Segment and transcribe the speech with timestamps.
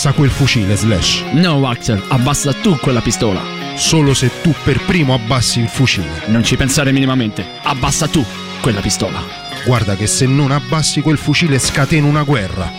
[0.00, 1.24] Abbassa quel fucile, Slash.
[1.32, 3.42] No, Axel, abbassa tu quella pistola.
[3.74, 6.22] Solo se tu per primo abbassi il fucile.
[6.28, 7.46] Non ci pensare minimamente.
[7.64, 8.24] Abbassa tu
[8.62, 9.22] quella pistola.
[9.62, 12.72] Guarda che se non abbassi quel fucile scateno una guerra.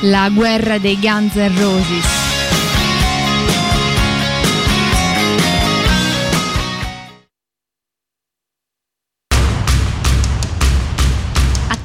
[0.00, 2.27] La guerra dei Guns N' Roses.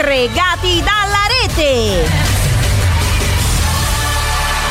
[0.00, 2.08] Stregati dalla rete!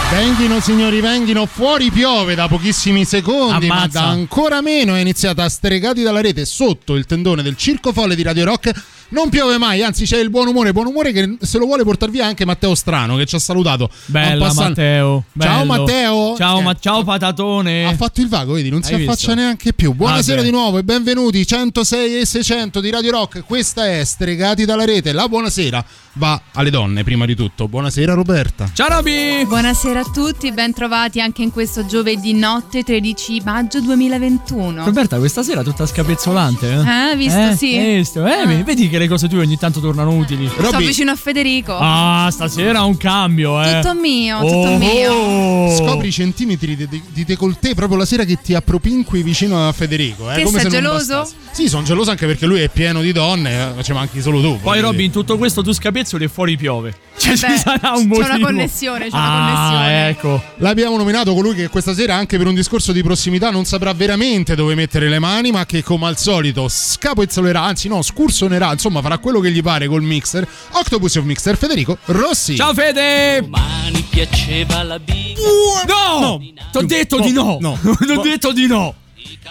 [0.09, 3.99] Venghino signori, venghino, fuori piove da pochissimi secondi, ma Ammazza.
[3.99, 8.15] da ancora meno è iniziata a stregati dalla rete sotto il tendone del Circo Folle
[8.15, 8.71] di Radio Rock.
[9.11, 12.11] Non piove mai, anzi c'è il buon umore, buon umore che se lo vuole portare
[12.11, 13.89] via anche Matteo Strano che ci ha salutato.
[14.05, 14.67] Bella En passant.
[14.69, 15.23] Matteo.
[15.39, 15.65] Ciao bello.
[15.65, 16.35] Matteo.
[16.37, 17.85] Ciao, Eh, ma ciao patatone.
[17.87, 19.33] Ha fatto il vago, vedi, non si Hai affaccia visto?
[19.33, 19.93] neanche più.
[19.93, 23.43] Buonasera Ah, di nuovo e benvenuti 106 e 600 di Radio Rock.
[23.45, 25.11] Questa è Stregati dalla rete.
[25.11, 25.83] La buonasera
[26.13, 27.67] va alle donne prima di tutto.
[27.67, 28.69] Buonasera Roberta.
[28.73, 29.45] Ciao Roby.
[29.45, 34.83] Buonasera a tutti, ben trovati anche in questo giovedì notte 13 maggio 2021.
[34.85, 36.67] Roberta, questa sera tutta scapezzolante.
[36.85, 37.77] Eh, Eh, visto, sì.
[37.77, 38.25] Hai visto?
[38.25, 38.63] Eh, Ah.
[38.63, 40.47] Vedi che le cose tue ogni tanto tornano utili.
[40.49, 41.77] Sto vicino a Federico.
[41.79, 43.79] Ah, stasera un cambio, eh.
[43.81, 45.11] Tutto mio, tutto Oh, mio.
[45.13, 45.75] oh.
[45.75, 49.71] scopri i centimetri di, di, di décolleté proprio la sera che ti appropinqui vicino a
[49.71, 50.29] Federico.
[50.31, 51.17] Eh, Che come sei geloso?
[51.19, 51.35] bastasse.
[51.51, 54.59] Sì, sono geloso anche perché lui è pieno di donne, eh, ci manchi solo tu.
[54.59, 55.03] Poi dire.
[55.03, 56.93] in tutto questo tu scapezzoli e fuori piove.
[57.17, 58.25] Cioè, ci Beh, sarà un c'è motivo.
[58.25, 60.09] una connessione, c'è una ah, connessione.
[60.09, 60.43] ecco.
[60.57, 64.55] L'abbiamo nominato colui che questa sera, anche per un discorso di prossimità, non saprà veramente
[64.55, 69.17] dove mettere le mani, ma che come al solito scapezzolerà, anzi no, scursonerà, insomma farà
[69.17, 70.47] quello che gli pare col mixer.
[70.71, 72.55] Octopus of Mixer, Federico Rossi.
[72.55, 73.41] Ciao Fede.
[73.41, 75.41] Domani piaceva la biga.
[75.87, 76.39] No!
[76.71, 77.57] T'ho detto di no.
[77.59, 77.77] no.
[77.81, 78.93] T'ho detto di no.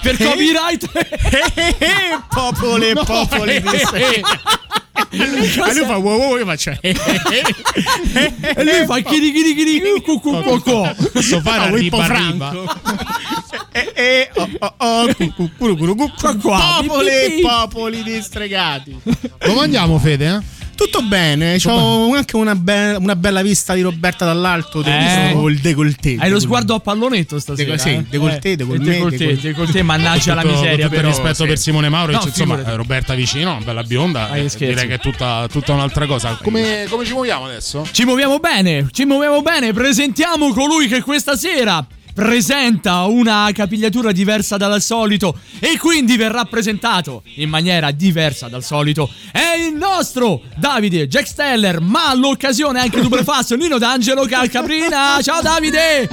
[0.00, 0.90] Per copyright.
[2.28, 3.68] popoli e popoli di
[5.10, 5.46] E lui
[5.86, 6.94] fa wow wow, io faccio e
[8.64, 10.02] lui fa chiri chiri chiri.
[11.12, 12.64] Posso fare Wippo riba Franco.
[13.72, 14.30] E
[16.42, 19.00] popoli popoli di stregati.
[19.38, 20.57] Come andiamo Fede, eh?
[20.78, 24.80] Tutto bene, ho anche una, be- una bella vista di Roberta dall'alto.
[24.80, 25.50] devo Eh.
[25.52, 26.14] il décolleté.
[26.20, 27.72] Hai lo sguardo a pallonetto stasera.
[27.72, 28.04] Deco- sì, eh?
[28.08, 29.36] décolleté, Eh, décolleté, décolleté.
[29.40, 31.08] décolleté, mannaggia la Tutto- miseria con tutto però.
[31.08, 31.48] rispetto sì.
[31.48, 32.70] per Simone Mauro, No, insomma, figurati.
[32.70, 36.38] eh, Roberta vicino, bella bionda, eh, direi che è tutta, tutta un'altra cosa.
[36.40, 37.84] Come, come ci muoviamo adesso?
[37.90, 39.72] Ci muoviamo bene, ci muoviamo bene.
[39.72, 41.84] Presentiamo colui che questa sera
[42.18, 49.08] presenta una capigliatura diversa dal solito e quindi verrà presentato in maniera diversa dal solito.
[49.30, 55.20] È il nostro Davide Jack Steller, ma all'occasione anche dubbio passo Nino D'Angelo Calcaprina.
[55.22, 56.08] Ciao Davide!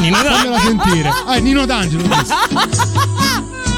[0.00, 1.08] Nino Fammela sentire.
[1.26, 2.04] Ah, è Nino D'Angelo.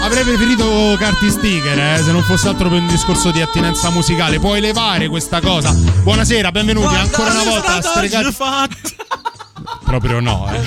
[0.00, 4.38] Avrei preferito carti sticker, eh, se non fosse altro per un discorso di attinenza musicale.
[4.38, 5.72] Puoi levare questa cosa.
[5.72, 8.34] Buonasera, benvenuti ancora una volta a Stregati.
[9.84, 10.60] Proprio no, eh.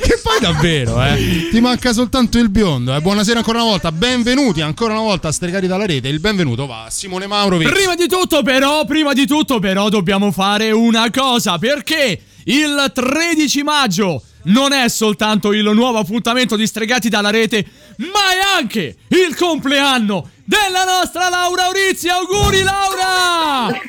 [0.00, 1.48] Che poi davvero, eh.
[1.50, 3.00] Ti manca soltanto il biondo, eh.
[3.00, 6.08] Buonasera ancora una volta, benvenuti ancora una volta a Stregati dalla rete.
[6.08, 7.70] Il benvenuto va a Simone Maurovic.
[7.70, 11.58] Prima di tutto, però, prima di tutto, però, dobbiamo fare una cosa.
[11.58, 17.64] Perché il 13 maggio non è soltanto il nuovo appuntamento di Stregati dalla rete,
[17.96, 22.08] ma è anche il compleanno della nostra Laura Urizzi.
[22.08, 23.70] Auguri, Laura!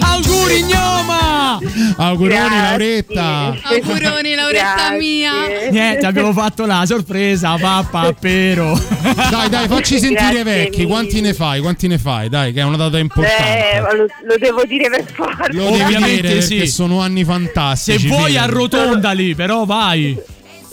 [0.00, 1.58] Auguri, Gnoma!
[1.96, 2.56] Auguroni.
[2.56, 3.56] Lauretta.
[3.62, 5.32] Auguroni, Lauretta mia.
[5.70, 8.78] Niente, abbiamo fatto la sorpresa, papà, pero.
[9.30, 10.78] Dai, dai, facci sentire Grazie vecchi.
[10.80, 10.88] mille.
[10.90, 11.60] Quanti ne fai?
[11.60, 12.28] Quanti ne fai?
[12.28, 13.80] Dai, che è una data Eh, importante.
[13.80, 15.46] ma lo, lo devo dire per forza.
[15.50, 16.66] Lo devi Ovviamente dire sì.
[16.66, 18.06] sono anni Se fantastici.
[18.08, 18.48] vuoi fidati.
[18.48, 20.18] arrotondali, però vai.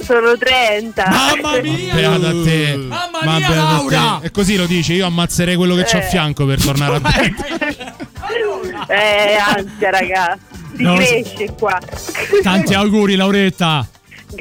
[0.04, 1.08] Sono 30.
[1.08, 1.94] Mamma mia!
[1.94, 2.76] Beata a te.
[2.78, 4.18] Mamma Ma mia, beata a Laura!
[4.22, 4.28] te.
[4.28, 6.10] E così lo dici, io ammazzerei quello che c'ho a Eh.
[6.10, 7.34] fianco per tornare a te.
[8.88, 10.38] Eh, ansia, raga.
[10.76, 11.78] Si No, cresce qua.
[12.42, 13.88] Tanti auguri, Lauretta.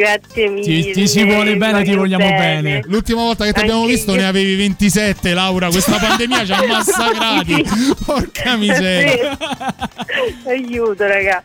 [0.01, 0.63] Grazie mille.
[0.83, 2.81] Ti, ti si vuole bene, ti vogliamo bene.
[2.87, 4.17] L'ultima volta che ti abbiamo visto io.
[4.21, 5.69] ne avevi 27, Laura.
[5.69, 7.65] Questa pandemia ci ha massacrati.
[8.07, 9.37] Porca miseria.
[10.47, 11.43] Aiuto, raga.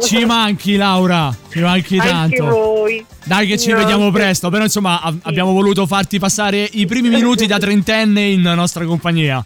[0.00, 1.32] Ci manchi, Laura.
[1.50, 2.46] Ci manchi Anche tanto.
[2.46, 3.04] voi.
[3.24, 4.10] Dai, che ci No, vediamo sì.
[4.10, 4.50] presto.
[4.50, 9.44] Però, insomma, a- abbiamo voluto farti passare i primi minuti da trentenne in nostra compagnia.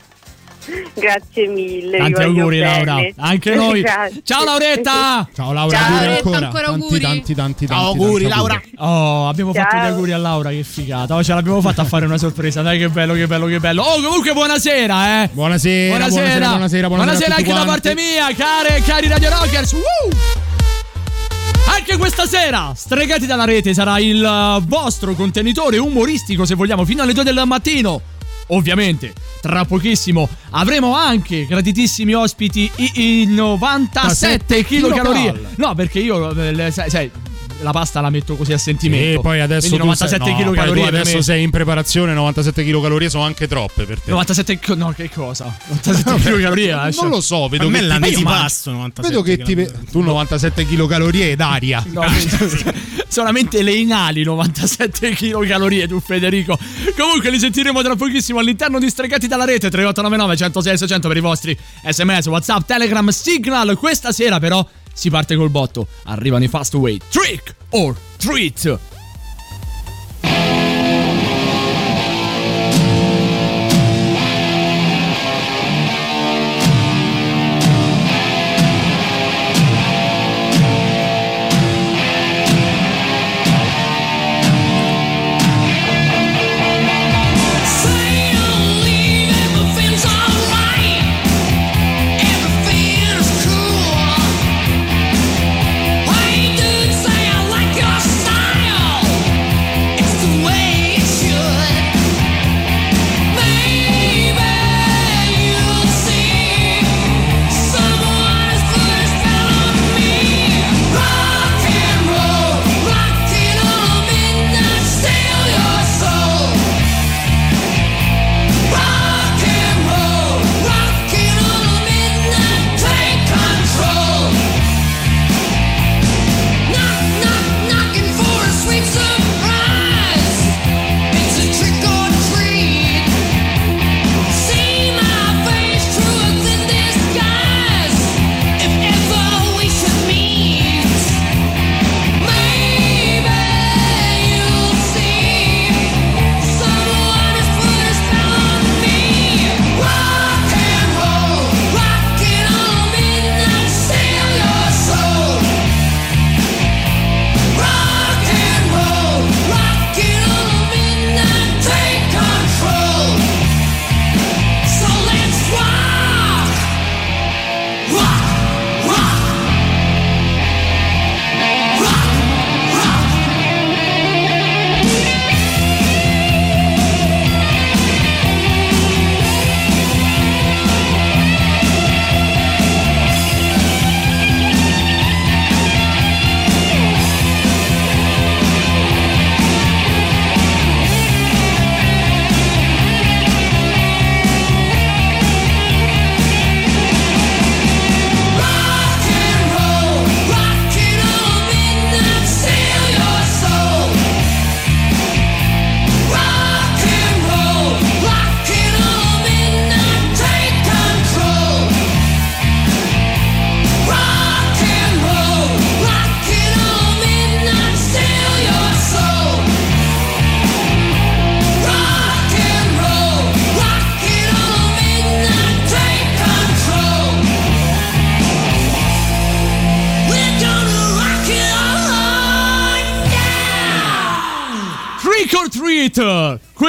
[0.95, 1.99] Grazie mille.
[1.99, 2.85] Tanti auguri, bene.
[2.85, 3.09] Laura.
[3.17, 3.81] Anche noi.
[3.83, 4.21] Grazie.
[4.25, 5.29] Ciao, Lauretta.
[5.35, 6.37] Ciao Laura, Ciao, auguri ancora.
[6.39, 7.01] ancora tanti, auguri.
[7.01, 8.63] tanti, tanti, tanti, Auguri, tanti Laura.
[8.79, 9.85] Oh, abbiamo fatto Ciao.
[9.85, 10.51] gli auguri a Laura.
[10.51, 11.15] Che figata.
[11.15, 12.63] Oh, ce l'abbiamo fatta a fare una sorpresa.
[12.63, 13.83] Dai, che bello, che bello, che bello.
[13.83, 15.29] Oh, comunque, buonasera, eh.
[15.33, 17.71] Buonasera, buonasera, Buonasera, buonasera, buonasera, Buonasera anche da quanti.
[17.71, 19.73] parte mia, care e cari Radio Rockers.
[19.73, 19.83] Woo!
[21.69, 27.03] Anche questa sera, Stregati dalla rete sarà il eh, vostro contenitore umoristico, se vogliamo, fino
[27.03, 28.01] alle 2 del mattino.
[28.49, 35.33] Ovviamente, tra pochissimo avremo anche graditissimi ospiti i, i 97 kilocalorie.
[35.33, 35.53] kilocal.
[35.57, 37.11] No, perché io, eh, sai, sai,
[37.61, 39.19] la pasta la metto così a sentimento.
[39.19, 40.91] E poi adesso Quindi tu 97 sei, no, poi tu kilocalorie.
[40.91, 41.23] per adesso me.
[41.23, 44.11] sei in preparazione, 97 kcal sono anche troppe per te.
[44.11, 45.45] 97 co- no, che cosa?
[45.69, 46.71] 97 kilocalorie.
[46.71, 47.03] eh, cioè.
[47.03, 51.15] non lo so, vedo me che ti l'antipasto 97 Vedo che ti tu 97 kcal
[51.15, 51.85] ed aria.
[51.89, 52.03] No,
[53.09, 56.59] solamente le inali 97 kcal tu Federico.
[56.97, 61.21] Comunque li sentiremo tra pochissimo all'interno di Stregati dalla rete 3899 106 600 per i
[61.21, 63.77] vostri SMS, WhatsApp, Telegram, Signal.
[63.77, 64.67] Questa sera però
[64.97, 65.87] si parte col botto.
[66.05, 68.96] Arrivano i Fast Way Trick or Treat.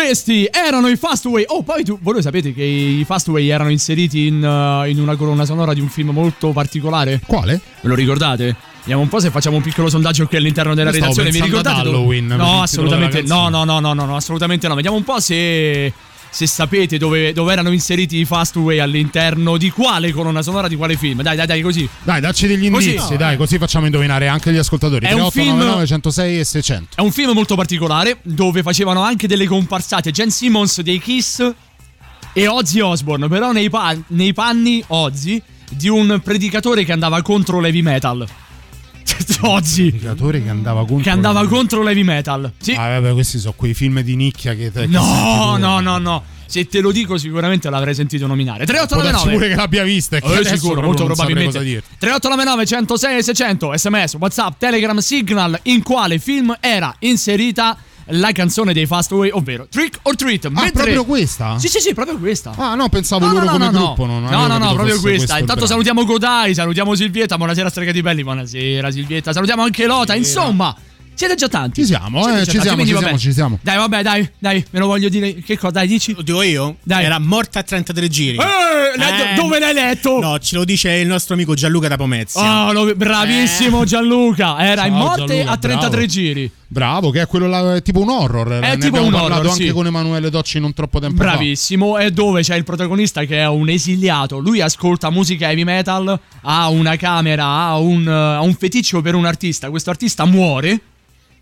[0.08, 1.44] Questi erano i Fastway.
[1.48, 5.18] Oh, poi tu, voi lo sapete che i Fastway erano inseriti in, uh, in una
[5.18, 7.20] colonna sonora di un film molto particolare?
[7.26, 7.60] Quale?
[7.82, 8.56] Ve lo ricordate?
[8.80, 11.30] Vediamo un po' se facciamo un piccolo sondaggio qui all'interno della redazione.
[11.30, 11.90] Vi pensando ricordate?
[11.90, 13.22] Halloween, No, assolutamente.
[13.24, 14.76] No, no, no, no, no, assolutamente no.
[14.76, 15.92] Vediamo un po' se.
[16.30, 20.96] Se sapete dove, dove erano inseriti i Fastway all'interno di quale colonna sonora di quale
[20.96, 21.22] film.
[21.24, 21.88] Dai, dai, dai, così.
[22.04, 22.90] Dai, dacci degli Così.
[22.92, 25.06] indizi, No, dai, così facciamo indovinare anche gli ascoltatori.
[25.06, 26.88] È un 3899 film- 106 e 600.
[26.96, 31.52] È un film molto particolare dove facevano anche delle comparsate Jen Simmons dei Kiss
[32.34, 37.60] e Ozzy Osbourne, però nei, pa- nei panni Ozzy di un predicatore che andava contro
[37.60, 38.28] l'heavy metal.
[39.42, 40.98] Ozzy Predicatore che andava contro.
[41.04, 42.52] che andava contro l'heavy metal.
[42.60, 42.74] Sì.
[42.74, 44.72] Ah, vabbè, questi sono quei film di nicchia che.
[44.72, 45.62] che senti No, tu.
[45.62, 46.24] no, no, no.
[46.50, 48.64] Se te lo dico sicuramente l'avrei sentito nominare.
[48.64, 50.16] Può darsi pure 3899 che l'abbia vista.
[50.18, 51.52] e che Eh, sicuro, molto probabilmente.
[51.52, 51.88] cosa dirti.
[52.00, 57.78] 3899 106 600 sms, whatsapp, telegram, signal in quale film era inserita
[58.10, 60.46] la canzone dei Fastway, ovvero Trick or Treat.
[60.46, 61.58] Ah, Mentre- proprio questa?
[61.60, 62.54] Sì, sì, sì, proprio questa.
[62.56, 63.80] Ah, no, pensavo No, loro no, come no, no.
[63.80, 64.06] gruppo.
[64.06, 65.38] Non No, no, no, capito proprio questa.
[65.40, 70.76] Intanto salutiamo Godai, salutiamo Silvietta, buonasera stregati belli, buonasera Silvietta, salutiamo anche Lota, insomma,
[71.14, 71.82] siete già tanti.
[71.82, 73.60] Ci siamo, Siete eh, ci tanti, siamo, quindi ci va siamo, ci siamo.
[73.62, 75.34] Dai, vabbè, dai, dai, me lo voglio dire.
[75.36, 75.72] Che cosa?
[75.74, 76.14] Dai, dici?
[76.14, 76.76] Lo dico io?
[76.84, 77.06] Dai.
[77.06, 78.38] Era morta a 33 giri.
[78.38, 78.42] Eh,
[79.00, 79.36] Eh.
[79.36, 80.20] dove l'hai letto?
[80.20, 82.68] No, ce lo dice il nostro amico Gianluca da Pomezia.
[82.68, 84.60] Oh, lo- bravissimo Gianluca.
[84.64, 86.06] Era in Ciao, morte Gianluca, a 33 bravo.
[86.06, 86.52] giri.
[86.70, 88.60] Bravo, che è quello là, è tipo un horror.
[88.60, 89.72] È ne tipo un parlato horror, anche sì.
[89.72, 91.30] con Emanuele Docci non troppo tempo fa.
[91.30, 91.98] Bravissimo.
[91.98, 94.40] E dove c'è il protagonista che è un esiliato.
[94.40, 99.26] Lui ascolta musica heavy metal, ha una camera, ha un, ha un feticcio per un
[99.26, 99.70] artista.
[99.70, 100.80] Questo artista muore.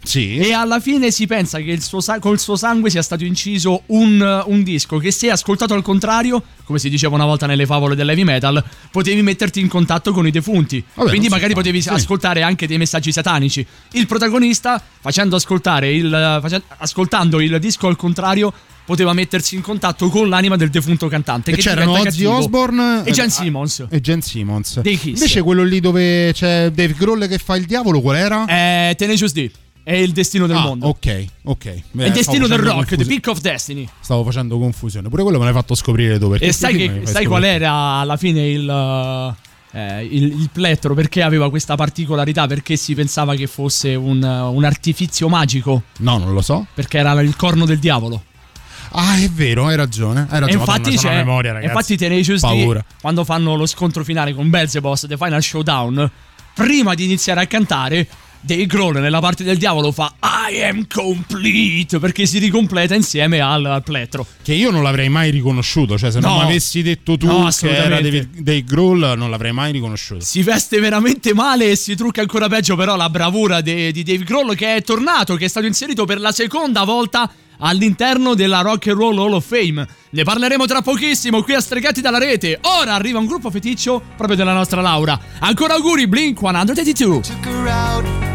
[0.06, 0.38] Sì.
[0.38, 4.64] E alla fine si pensa che suo col suo sangue sia stato inciso un, un
[4.64, 8.64] disco che se ascoltato al contrario, come si diceva una volta nelle favole dell'heavy metal,
[8.92, 10.84] potevi metterti in contatto con i defunti.
[10.94, 11.90] Vabbè, Quindi magari fa, potevi sì.
[11.90, 13.66] ascoltare anche dei messaggi satanici.
[13.92, 18.54] Il protagonista, facendo ascoltare il, face- ascoltando il disco al contrario,
[18.86, 21.52] poteva mettersi in contatto con l'anima del defunto cantante.
[21.52, 22.38] E che c'erano Ozzy cattivo.
[22.38, 23.86] Osbourne e Jen eh, Simmons.
[23.90, 24.82] E Jen Simmons.
[24.84, 28.46] Invece quello lì dove c'è Dave Grohl che fa il diavolo, qual era?
[28.46, 29.50] È Tenacious D.
[29.88, 30.88] È il destino del Ah, mondo.
[30.88, 31.66] ok, ok.
[31.68, 33.06] È Beh, il destino stavo del rock, The confusione.
[33.06, 33.88] Peak of Destiny.
[34.00, 35.10] Stavo facendo confusione.
[35.10, 36.28] Pure quello me l'hai fatto scoprire tu.
[36.30, 38.68] perché E sai, che- sai qual era alla fine il,
[39.74, 40.96] eh, il, il plettro?
[40.96, 42.48] Perché aveva questa particolarità?
[42.48, 45.84] Perché si pensava che fosse un, un artifizio magico?
[46.00, 46.66] No, non lo so.
[46.74, 48.24] Perché era il corno del diavolo.
[48.98, 50.22] Ah, è vero, hai ragione.
[50.22, 50.52] Hai ragione.
[50.52, 51.16] E infatti Madonna, c'è.
[51.16, 51.72] memoria, ragazzi.
[51.72, 52.86] infatti Tenacious D, Paura.
[53.02, 56.10] quando fanno lo scontro finale con Belzebos, The Final Showdown,
[56.56, 58.08] prima di iniziare a cantare.
[58.46, 63.66] Dave Grohl nella parte del diavolo fa I am complete perché si ricompleta insieme al,
[63.66, 64.26] al plettro.
[64.44, 65.98] Che io non l'avrei mai riconosciuto.
[65.98, 66.38] Cioè, se non No.
[66.38, 68.00] mi avessi detto tu No, che era.
[68.00, 70.24] David, Dave Grohl, non l'avrei mai riconosciuto.
[70.24, 74.24] Si veste veramente male e si trucca ancora peggio, però la bravura de- di Dave
[74.24, 78.88] Grohl che è tornato, che è stato inserito per la seconda volta all'interno della Rock
[78.88, 79.88] and Roll Hall of Fame.
[80.12, 82.60] Ne parleremo tra pochissimo qui a Stregati dalla rete.
[82.80, 85.20] Ora arriva un gruppo feticcio proprio della nostra Laura.
[85.40, 88.35] Ancora auguri Blink 182.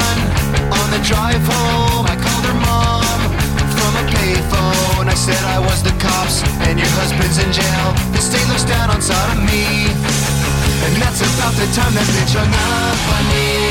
[7.21, 7.87] husband's in jail.
[8.13, 9.93] The state looks down on sodomy.
[10.85, 13.69] And that's about the time that bitch hung up on me.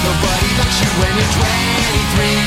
[0.00, 2.40] Nobody likes you when you're 23.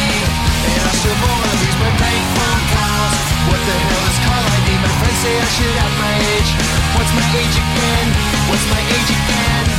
[0.70, 3.26] And I still lose my bank phone calls.
[3.50, 4.68] What the hell is call ID?
[4.82, 6.52] My friends say I should have my age.
[6.98, 8.08] What's my age again?
[8.50, 9.79] What's my age again?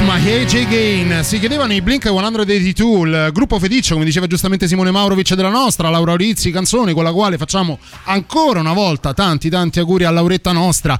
[0.00, 1.24] AJ Gain.
[1.24, 5.90] Si chiedevano i Blink 182 il gruppo feticcio come diceva giustamente Simone Maurovic della nostra
[5.90, 10.52] Laura Rizzi canzone con la quale facciamo ancora una volta tanti tanti auguri a Lauretta
[10.52, 10.98] nostra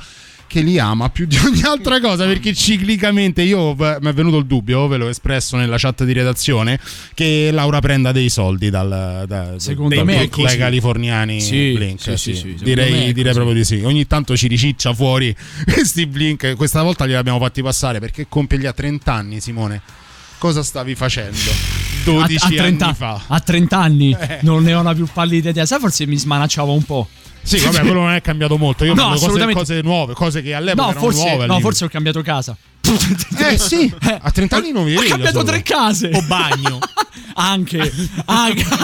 [0.49, 4.47] che li ama più di ogni altra cosa perché ciclicamente io mi è venuto il
[4.47, 6.81] dubbio ve l'ho espresso nella chat di redazione
[7.15, 12.17] che Laura prenda dei soldi dal, da, Secondo dai, me dai californiani Sì, Blink sì,
[12.17, 12.35] sì.
[12.35, 15.35] sì, direi, direi proprio di sì ogni tanto ci riciccia fuori
[15.71, 19.83] questi Blink questa volta li abbiamo fatti passare perché compie gli a 30 anni Simone
[20.39, 21.37] cosa stavi facendo
[22.05, 24.39] 12 a, a 30, anni fa a 30 anni Eh.
[24.43, 25.67] non ne ho una più pallida idea.
[25.67, 27.09] Sai, forse mi smanacciavo un po'.
[27.49, 30.83] Sì vabbè quello non è cambiato molto io No, cose, cose nuove cose che all'epoca
[30.83, 31.61] No, erano forse, nuove no, lì.
[31.63, 32.57] forse ho cambiato casa.
[33.39, 35.45] eh sì a 30 anni non vi Ho cambiato solo.
[35.45, 36.11] tre case.
[36.13, 36.79] O bagno.
[37.35, 37.93] Anche.
[38.27, 38.65] anche.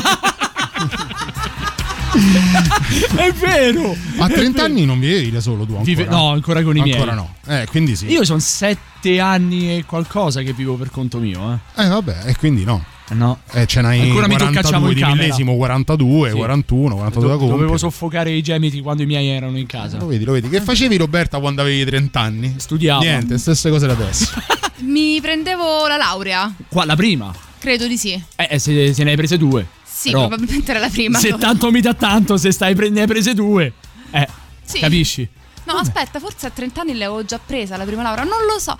[3.16, 3.96] è vero.
[4.18, 4.64] a è 30 vero.
[4.64, 6.92] anni non vi vedi da solo tu ancora no, ancora con i miei.
[6.96, 11.18] ancora no eh quindi sì Io sono sette anni e qualcosa che vivo per conto
[11.18, 11.84] mio, eh.
[11.84, 13.38] eh vabbè e quindi no No.
[13.52, 16.36] eh, ce n'hai Ancora mi 42 toccacciamo in di millesimo 42 Sì.
[16.36, 19.98] 41 42 da Do- dovevo soffocare i gemiti quando i miei erano in casa.
[19.98, 20.48] Lo vedi, lo vedi.
[20.48, 22.54] Che facevi Roberta quando avevi 30 anni?
[22.56, 23.02] Studiavo.
[23.02, 24.30] Niente, stesse cose da adesso.
[24.80, 27.32] Mi prendevo la laurea, Qua la prima.
[27.58, 28.12] credo di sì.
[28.36, 29.66] Eh, eh, se, se ne hai prese due.
[29.84, 31.18] Sì, Però, probabilmente era la prima.
[31.18, 31.42] Se allora.
[31.46, 33.72] tanto mi dà tanto, se stai pre- ne hai prese due.
[34.10, 34.28] Eh,
[34.64, 34.80] Sì.
[34.80, 35.28] capisci?
[35.66, 38.76] No, aspetta, forse a 30 anni l'avevo già presa la prima laurea, non lo so.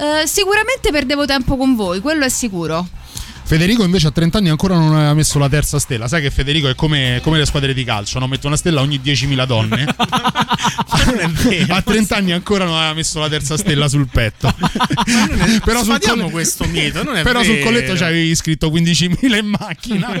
[0.00, 2.86] Eh, sicuramente perdevo tempo con voi, quello è sicuro.
[3.46, 6.08] Federico invece a 30 anni ancora non aveva messo la terza stella.
[6.08, 8.26] Sai che Federico è come, come le squadre di calcio, no?
[8.26, 9.84] mette una stella ogni 10.000 donne.
[11.48, 14.52] è a 30 anni ancora non aveva messo la terza stella sul petto.
[15.64, 20.20] però sul, colle- questo mito, non è però sul colletto c'avevi scritto 15.000 in macchina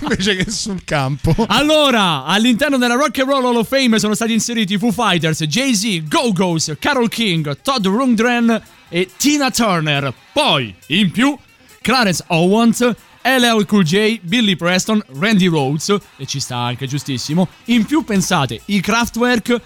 [0.00, 1.34] invece che sul campo.
[1.48, 6.04] Allora, all'interno della Rock and Roll Hall of Fame sono stati inseriti Foo Fighters, Jay-Z,
[6.06, 10.14] Go-Go's, Carol King, Todd Rundgren e Tina Turner.
[10.32, 11.36] Poi, in più,
[11.82, 12.80] Clarence Owens,
[13.22, 17.48] LL Cool J, Billy Preston, Randy Rhodes, e ci sta anche giustissimo.
[17.66, 19.60] In più pensate, i Kraftwerk,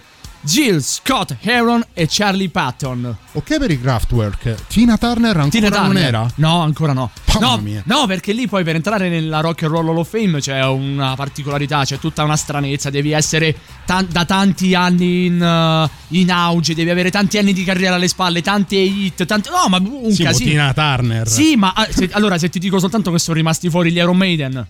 [0.45, 3.15] Jill Scott Heron e Charlie Patton.
[3.33, 4.67] Ok per i Kraftwerk.
[4.67, 6.03] Tina Turner ancora Tina non Turner?
[6.03, 6.31] era?
[6.35, 7.09] No, ancora no.
[7.33, 7.81] Mamma No, mia.
[7.85, 11.15] no, perché lì poi per entrare nella Rock and Roll Hall of Fame c'è una
[11.15, 13.55] particolarità, c'è tutta una stranezza, devi essere
[13.85, 18.07] tan- da tanti anni in, uh, in auge, devi avere tanti anni di carriera alle
[18.07, 19.49] spalle, tante hit, tante...
[19.49, 20.49] No, ma un Sì, casino.
[20.51, 21.27] Tina Turner.
[21.27, 24.15] Sì, ma ah, se- allora se ti dico soltanto che sono rimasti fuori gli Iron
[24.15, 24.65] Maiden.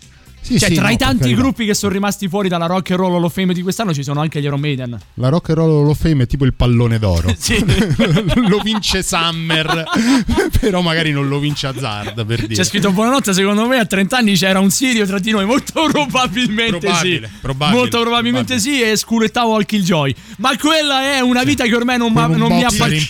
[0.46, 3.00] Sì, cioè, sì, tra no, i tanti gruppi che sono rimasti fuori dalla Rock and
[3.00, 4.96] Roll Hall of Fame di quest'anno ci sono anche gli Iron Maiden.
[5.16, 7.34] La Rock and Roll Hall of Fame è tipo il pallone d'oro.
[7.46, 7.64] Sì.
[8.48, 9.84] lo vince Summer,
[10.60, 12.54] però magari non lo vince Hazard per dire.
[12.54, 15.88] C'è scritto buonanotte, secondo me a 30 anni c'era un Sirio tra di noi, molto
[15.92, 17.34] probabilmente Probabile, sì.
[17.42, 18.78] probabile, molto probabilmente probabile.
[18.84, 20.14] sì e sculettavo al Killjoy.
[20.38, 23.06] Ma quella è una vita che ormai non, ma- un non mi appartiene.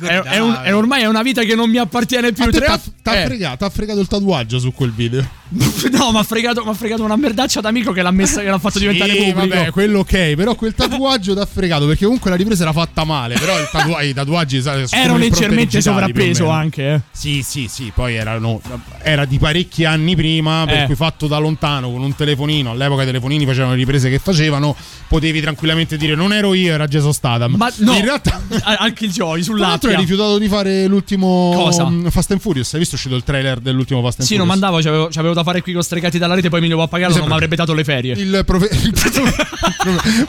[0.00, 2.50] È, è un- è ormai è una vita che non mi appartiene più.
[2.50, 5.40] T'ha, t'ha eh, fregato, t'ha fregato il tatuaggio su quel video.
[5.92, 9.12] no, mi ha fregato, fregato una merdaccia d'amico che l'ha messa che l'ha fatto diventare
[9.12, 9.54] Sì, pubblico.
[9.56, 13.34] vabbè, quello ok, però quel tatuaggio t'ha fregato perché comunque la ripresa era fatta male,
[13.38, 16.94] però il tatua- i tatuaggi impronte leggermente sovrappeso anche.
[16.94, 17.00] eh.
[17.10, 18.60] Sì, sì, sì, poi erano,
[19.02, 20.84] era di parecchi anni prima, per Eh.
[20.86, 24.74] cui fatto da lontano con un telefonino, all'epoca i telefonini facevano le riprese che facevano,
[25.08, 27.54] potevi tranquillamente dire non ero io, era Jason Statham.
[27.56, 31.90] Ma no, In realtà a- al Killjoy tra l'altro hai rifiutato di fare l'ultimo Cosa?
[32.10, 34.60] Fast and Furious, hai visto uscito il trailer dell'ultimo Fast and Sì, non Furious?
[34.62, 37.14] mandavo, c'avevo, c'avevo da fare qui con stregati dalla rete, poi mi devo a pagarlo,
[37.14, 38.14] Mi non mi avrebbe dato le ferie.
[38.14, 38.70] Il profe-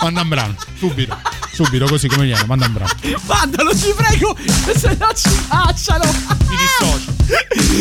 [0.02, 1.18] manda un brano, subito,
[1.54, 2.92] subito così come viene, manda un brano.
[3.26, 4.36] Mandalo, ti prego,
[4.76, 6.04] se no ci cacciano.
[6.50, 7.12] Mi dissocio.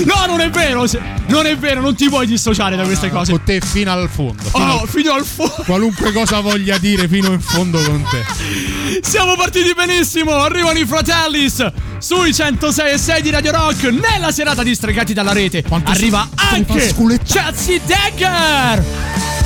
[0.05, 0.85] No, non è vero,
[1.29, 3.33] non è vero, non ti puoi dissociare da queste cose.
[3.33, 4.43] Con te fino al fondo.
[4.43, 5.63] Fino Oh, al- fino al fondo.
[5.67, 9.01] Qualunque cosa voglia dire fino in fondo con te.
[9.03, 11.67] Siamo partiti benissimo, arrivano i Fratellis
[11.99, 15.63] sui 106 e 6 di Radio Rock nella serata di Stregati dalla rete.
[15.63, 16.93] Quanto Arriva anche.
[17.25, 19.42] Chelsea Dagger.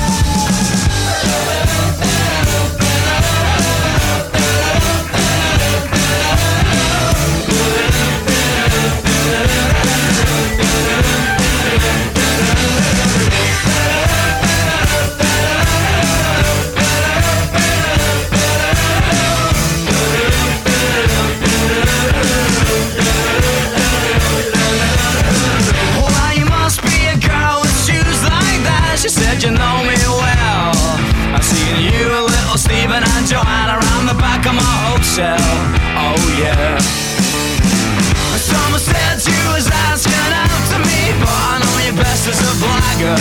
[42.28, 43.18] As a blagger.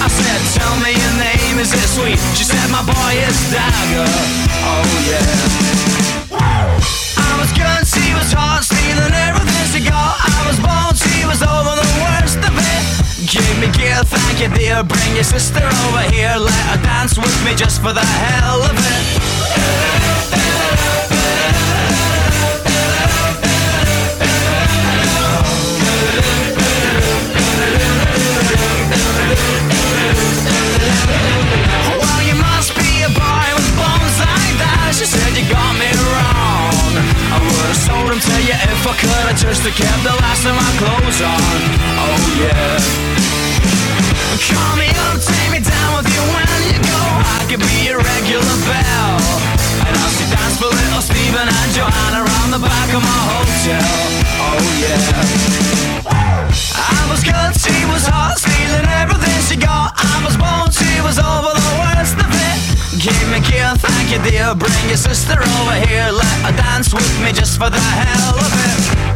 [0.00, 2.20] I said, tell me your name, is it sweet?
[2.36, 4.08] She said, my boy is Dagger.
[4.64, 6.36] Oh yeah.
[7.16, 11.40] I was good, she was hot, stealing everything she ago I was born, she was
[11.40, 12.82] over the worst of it.
[13.24, 14.84] Give me gear, thank you dear.
[14.84, 18.76] Bring your sister over here, let her dance with me just for the hell of
[18.76, 19.02] it.
[31.98, 34.94] Well, you must be a boy with bones like that.
[34.94, 36.94] Said you got me wrong.
[37.32, 39.24] I sold him to you if I could.
[39.26, 41.58] I just have kept the last of my clothes on.
[41.96, 42.78] Oh yeah.
[44.52, 47.00] Call me up, take me down with you when you go.
[47.36, 49.61] I could be your regular bell.
[49.92, 53.92] And I'll see dance for little Stephen and Joanna around the back of my hotel.
[54.40, 56.08] Oh yeah.
[56.80, 59.92] I was good, she was hot, stealing everything she got.
[59.92, 62.58] I was born, she was over the worst of it.
[63.04, 64.54] Give me gear, thank you dear.
[64.54, 68.48] Bring your sister over here, let her dance with me just for the hell of
[68.48, 69.11] it.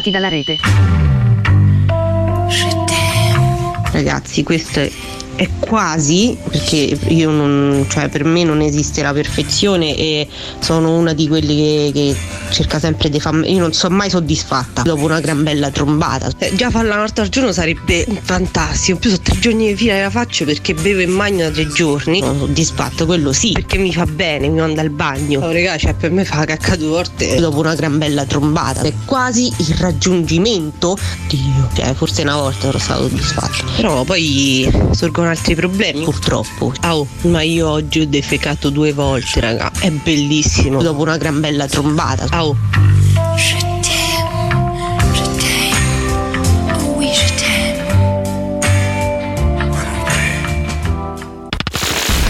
[0.00, 0.58] Distregati dalla rete.
[3.92, 4.90] Ragazzi, questo è,
[5.40, 11.14] è quasi perché io non, cioè per me non esiste la perfezione e sono una
[11.14, 12.16] di quelli che, che
[12.50, 13.50] cerca sempre di farmi.
[13.50, 16.30] Io non sono mai soddisfatta dopo una gran bella trombata.
[16.36, 18.92] Eh, già farla una volta al giorno sarebbe fantastico.
[18.92, 21.50] In più sono tre giorni di fila che la faccio perché bevo e magno da
[21.50, 22.20] tre giorni.
[22.20, 25.40] Sono soddisfatto, quello sì, perché mi fa bene, mi manda al bagno.
[25.40, 28.82] Oh, raga, cioè per me fa cacca due volte dopo una gran bella trombata.
[28.82, 30.98] È quasi il raggiungimento.
[31.28, 33.64] Dio, cioè forse una volta ero stato soddisfatto.
[33.76, 36.72] Però poi sorgono altri problemi, purtroppo.
[36.80, 39.70] Ah, oh, ma io oggi ho defecato due volte, raga.
[39.78, 40.82] È bellissimo.
[40.82, 42.26] Dopo una gran bella trombata.
[42.30, 42.56] Ah, oh.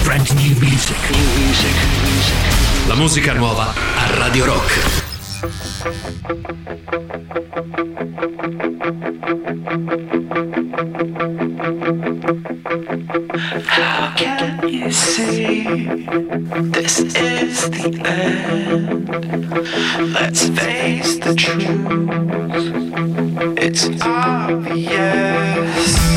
[0.03, 1.11] Brand new music.
[1.11, 1.75] New music.
[2.87, 5.00] La musica nuova a Radio Rock.
[5.81, 5.87] How
[14.14, 15.64] can you see
[16.71, 19.09] this is the end?
[20.12, 21.64] Let's face the truth.
[23.57, 26.10] It's obvious.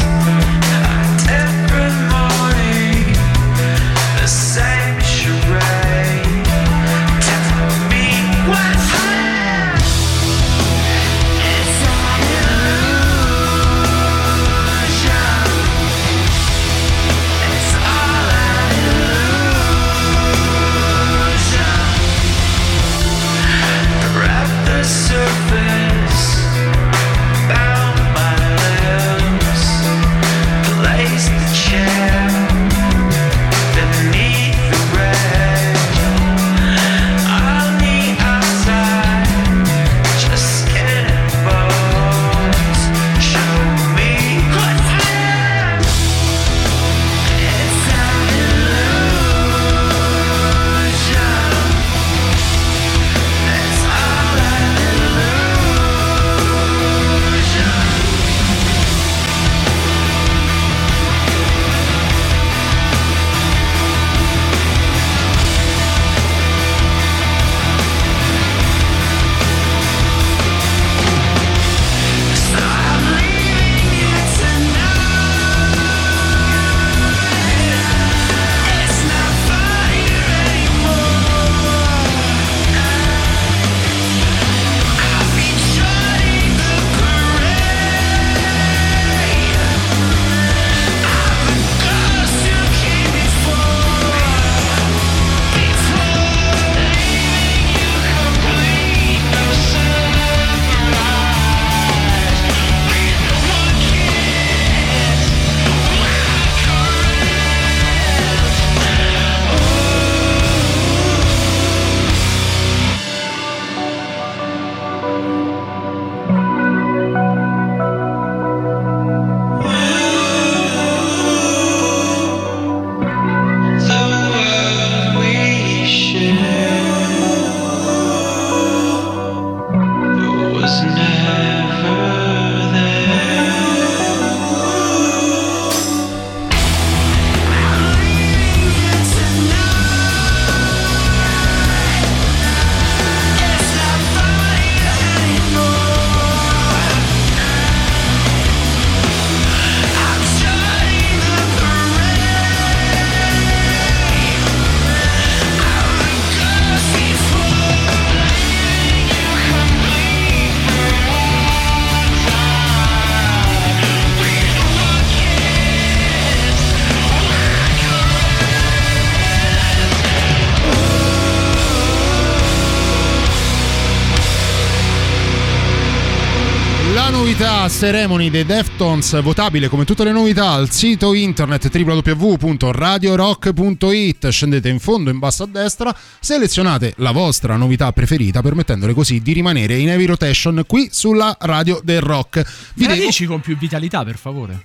[177.84, 184.30] Ceremony dei Deftones, votabile come tutte le novità al sito internet www.radiorock.it.
[184.30, 189.34] Scendete in fondo in basso a destra, selezionate la vostra novità preferita, permettendole così di
[189.34, 192.42] rimanere in heavy rotation qui sulla radio del rock.
[192.76, 194.62] Vi la dici con più vitalità, per favore?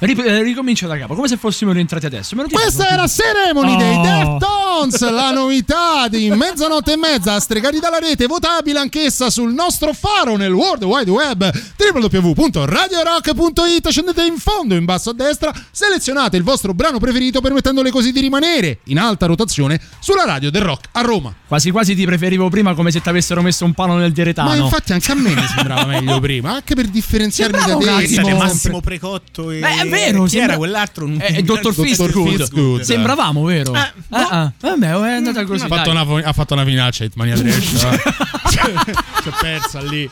[0.00, 2.36] Eh, ricomincio da capo, come se fossimo rientrati adesso.
[2.36, 3.76] Questa era Ceremony Oh.
[3.78, 4.53] dei Deftones,
[5.10, 10.52] la novità di mezzanotte e mezza, stregati dalla rete, votabile anch'essa sul nostro faro nel
[10.52, 16.98] World Wide Web, www.radiorock.it, scendete in fondo in basso a destra, selezionate il vostro brano
[16.98, 21.32] preferito permettendole così di rimanere in alta rotazione sulla radio del rock a Roma.
[21.46, 24.48] Quasi quasi ti preferivo prima come se ti avessero messo un palo nel diretano.
[24.48, 27.84] Ma infatti anche a me mi sembrava meglio prima, anche per differenziarmi da te.
[27.84, 31.08] Massimo sempre- Precotto e Beh, è vero, chi sembra- era quell'altro?
[31.18, 32.80] Eh, Dottor Fistgood.
[32.80, 33.74] Sembravamo, vero?
[33.74, 34.52] Eh, Ah, ah.
[34.64, 35.64] Vabbè, è andata così.
[35.64, 37.82] ha, fatto una, ha fatto una finaccia Hitmania Trash.
[37.84, 37.98] eh.
[39.22, 40.10] si è persa lì.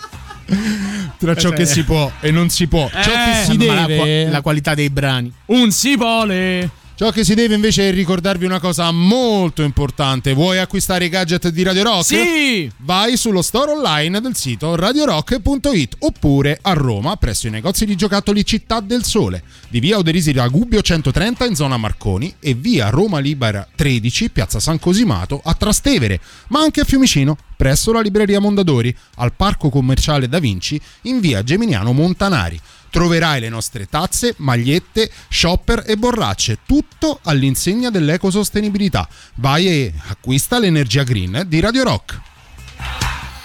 [1.19, 2.89] Tra ciò che si può e non si può.
[2.91, 4.25] Ciò che si la, deve.
[4.25, 5.33] qua- la qualità dei brani.
[5.47, 6.69] Un si vuole.
[7.03, 10.35] Ciò che si deve invece è ricordarvi una cosa molto importante.
[10.35, 12.05] Vuoi acquistare i gadget di Radio Rock?
[12.05, 12.71] Sì!
[12.77, 18.45] Vai sullo store online del sito radiorock.it oppure a Roma presso i negozi di giocattoli
[18.45, 23.19] Città del Sole di via Oderisi da Gubbio 130 in zona Marconi e via Roma
[23.19, 28.93] Libera 13 piazza San Cosimato a Trastevere, ma anche a Fiumicino presso la libreria Mondadori
[29.19, 32.59] al parco commerciale Da Vinci in via Geminiano Montanari.
[32.91, 39.09] Troverai le nostre tazze, magliette, shopper e borracce, tutto all'insegna dell'ecosostenibilità.
[39.37, 42.21] Vai e acquista l'energia green di Radio Rock.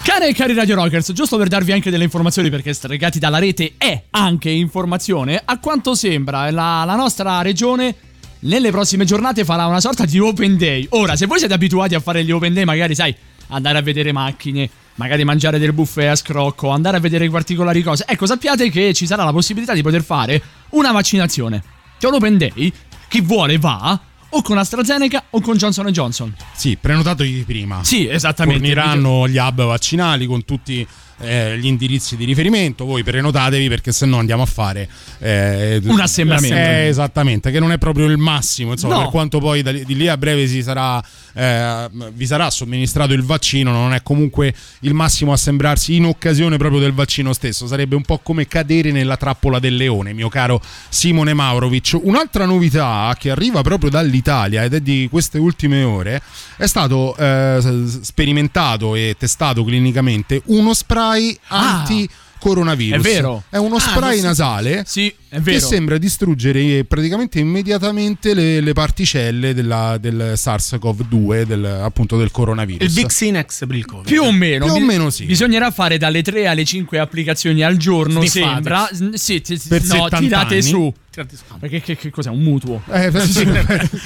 [0.02, 3.74] Care e cari Radio Rockers, giusto per darvi anche delle informazioni perché stregati dalla rete
[3.78, 7.94] è anche informazione, a quanto sembra la, la nostra regione
[8.40, 10.86] nelle prossime giornate farà una sorta di open day.
[10.90, 13.14] Ora, se voi siete abituati a fare gli open day, magari sai,
[13.48, 18.04] andare a vedere macchine, magari mangiare del buffet a scrocco, andare a vedere particolari cose,
[18.06, 21.62] ecco, sappiate che ci sarà la possibilità di poter fare una vaccinazione.
[21.98, 22.72] C'è un open day,
[23.08, 26.34] chi vuole va, o con AstraZeneca o con Johnson Johnson.
[26.54, 27.82] Sì, prenotategli prima.
[27.82, 28.60] Sì, esattamente.
[28.60, 30.86] Forniranno gli hub vaccinali con tutti
[31.20, 32.84] eh, gli indirizzi di riferimento.
[32.84, 36.56] Voi prenotatevi perché se no andiamo a fare eh, Un assembramento.
[36.56, 38.72] Eh, esattamente, che non è proprio il massimo.
[38.72, 39.00] Insomma, No.
[39.02, 41.02] per quanto poi da di lì a breve si sarà,
[41.34, 46.80] eh, vi sarà somministrato il vaccino, non è comunque il massimo assembrarsi in occasione proprio
[46.80, 47.66] del vaccino stesso.
[47.66, 51.98] Sarebbe un po' come cadere nella trappola del leone, mio caro Simone Maurovic.
[52.02, 56.20] Un'altra novità che arriva proprio dall'Italia ed è di queste ultime ore
[56.56, 57.58] è stato eh,
[58.02, 61.06] sperimentato e testato clinicamente uno spray
[61.48, 62.98] anti coronavirus.
[63.04, 63.42] È vero.
[63.48, 65.66] È uno Ah, spray sì, nasale Sì, che vero.
[65.66, 72.86] sembra distruggere eh, praticamente immediatamente le, le particelle della- del SARS-CoV-2, del, appunto del coronavirus.
[72.88, 74.06] Il Vixinex per il Covid.
[74.06, 74.64] Più o meno.
[74.64, 75.24] Più o meno sì.
[75.26, 78.52] Bisognerà fare dalle 3 alle 5 applicazioni al giorno, Sniffate.
[78.52, 78.88] sembra.
[78.92, 80.62] S- Sì, ti- Per no, 70 tirate anni.
[80.62, 80.92] su.
[81.58, 82.30] Perché che, che cos'è?
[82.30, 82.80] Un mutuo?
[82.92, 83.44] Eh, sì,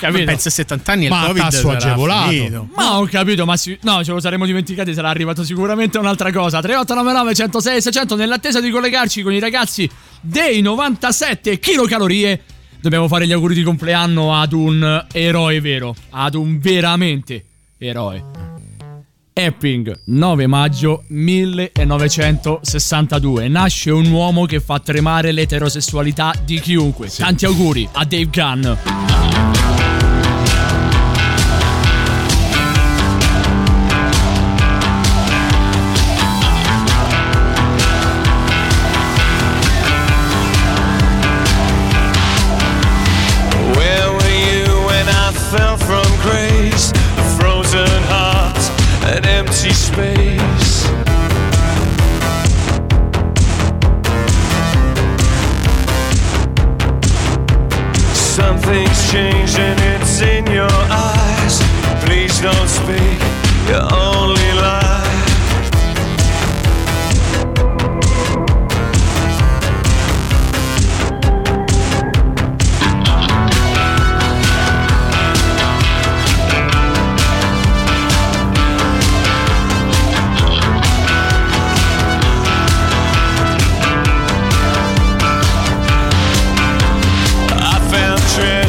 [0.00, 0.24] Capito?
[0.24, 2.30] Penso a 70 anni e il Ma Covid tasso sarà agevolato.
[2.30, 2.68] finito.
[2.74, 6.60] Ma ho capito, ma si- no, ce lo saremmo dimenticati, sarà arrivato sicuramente un'altra cosa.
[6.60, 9.88] 3899 106 600 nell'attesa di collegarci con i ragazzi
[10.26, 12.42] dei 97 kilocalorie.
[12.80, 17.44] Dobbiamo fare gli auguri di compleanno ad un eroe vero, ad un veramente
[17.78, 18.22] eroe.
[19.32, 23.48] Epping, 9 maggio 1962.
[23.48, 27.08] Nasce un uomo che fa tremare l'eterosessualità di chiunque.
[27.08, 29.85] Tanti auguri a Dave Gunn.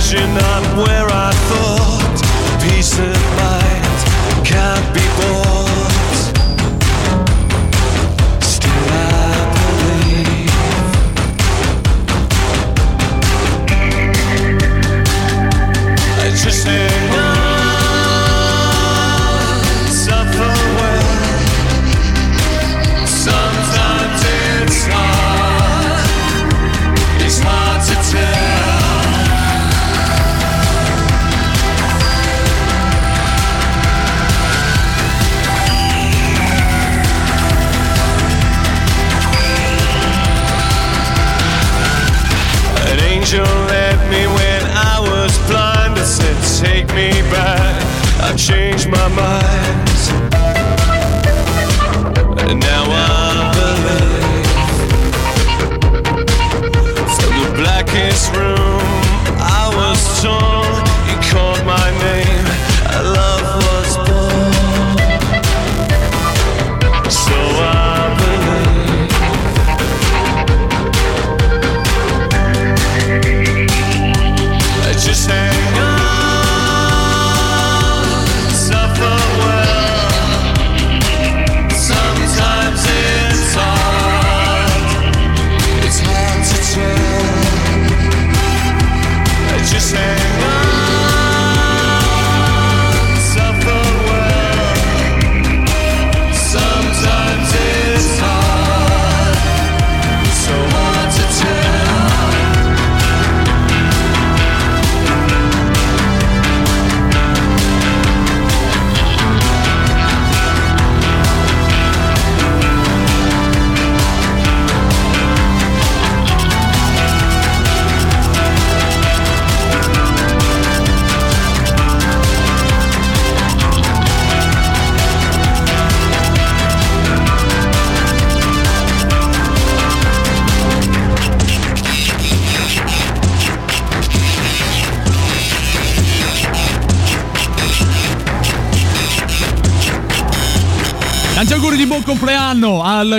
[0.09, 0.56] 只能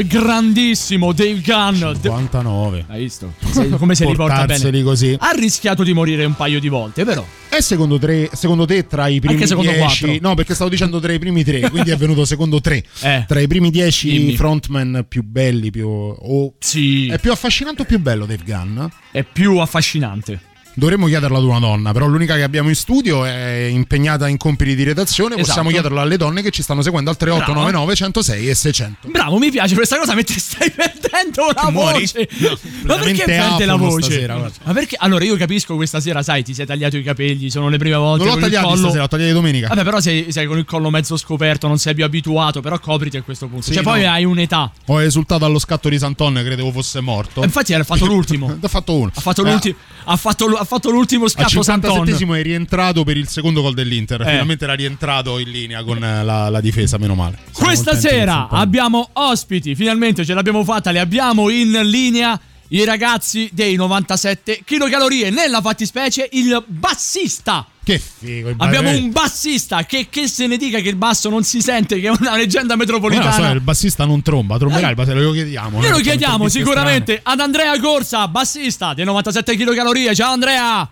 [0.02, 1.94] grandissimo Dave Gunn.
[2.00, 2.84] 59.
[2.88, 3.32] Hai visto?
[3.78, 4.82] Come si riporta Portarseli bene?
[4.84, 5.16] così.
[5.18, 7.24] Ha rischiato di morire un paio di volte, però.
[7.50, 10.18] E secondo, tre, secondo te tra i primi Anche secondo 10 quattro.
[10.28, 12.82] No, perché stavo dicendo tra i primi tre, quindi è venuto secondo tre.
[13.08, 13.24] Eh.
[13.26, 14.36] Tra i primi 10 Dimmi.
[14.36, 17.06] frontman più belli, più o- Sì.
[17.08, 18.84] È più affascinante o più bello Dave Gunn?
[19.10, 20.40] È più affascinante.
[20.78, 24.76] Dovremmo chiederlo ad una donna, però l'unica che abbiamo in studio è impegnata in compiti
[24.76, 25.34] di redazione.
[25.34, 25.70] Possiamo Esatto.
[25.74, 29.08] chiederlo alle donne che ci stanno seguendo al 3899 106 e 600.
[29.08, 32.00] Bravo, mi piace questa cosa mentre stai perdendo la muori?
[32.02, 32.28] voce.
[32.38, 34.04] No, Ma perché perde la voce?
[34.04, 34.50] stasera.
[34.64, 34.94] Ma perché?
[35.00, 38.24] Allora, io capisco questa sera, sai, ti sei tagliato i capelli, sono le prime volte.
[38.26, 38.76] Non l'ho tagliati collo...
[38.78, 39.66] stasera, l'ho tagliati domenica.
[39.66, 43.16] Vabbè, però sei, sei con il collo mezzo scoperto, non sei più abituato, però copriti
[43.16, 43.64] a questo punto.
[43.64, 43.90] Sì, cioè, no.
[43.90, 44.70] poi hai un'età.
[44.86, 47.42] Ho esultato allo scatto di Santonne, credevo fosse morto.
[47.42, 48.56] Infatti, ha fatto l'ultimo.
[48.60, 49.10] ha fatto uno.
[49.12, 52.04] Ha fatto, Eh, l'ultimo, ha fatto, fatto l'ultimo Al scatto Santon.
[52.04, 54.20] 57esimo è rientrato per il secondo gol dell'Inter.
[54.20, 54.26] Eh.
[54.26, 57.38] Finalmente era rientrato in linea con eh, la, la difesa, meno male.
[57.50, 62.38] Siamo Questa sera abbiamo ospiti, finalmente ce l'abbiamo fatta, li abbiamo in linea.
[62.70, 67.66] I ragazzi dei 97 kcal nella fattispecie il bassista.
[67.82, 68.52] Che figo.
[68.58, 71.98] Abbiamo ba- un bassista che, che se ne dica che il basso non si sente,
[71.98, 73.32] che è una leggenda Ma no, metropolitana.
[73.32, 75.80] so, il bassista non tromba, tromberà il bassista, lo chiediamo.
[75.80, 75.96] Noi no?
[75.96, 80.14] lo chiediamo Interviste sicuramente ad Andrea Corsa, bassista dei 97 kcal.
[80.14, 80.90] Ciao Andrea!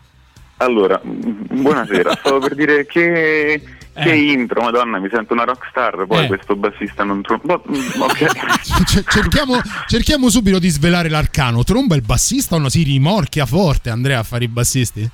[0.59, 3.61] Allora, buonasera, stavo per dire che,
[4.03, 6.27] che intro, madonna, mi sento una rockstar, poi Eh.
[6.27, 7.61] questo bassista non tromba.
[7.69, 8.25] mm, Ok.
[8.85, 11.65] C- cerchiamo, cerchiamo subito di svelare l'arcano.
[11.65, 12.69] Tromba il bassista o no?
[12.69, 15.09] Si rimorchia forte Andrea a fare i bassisti?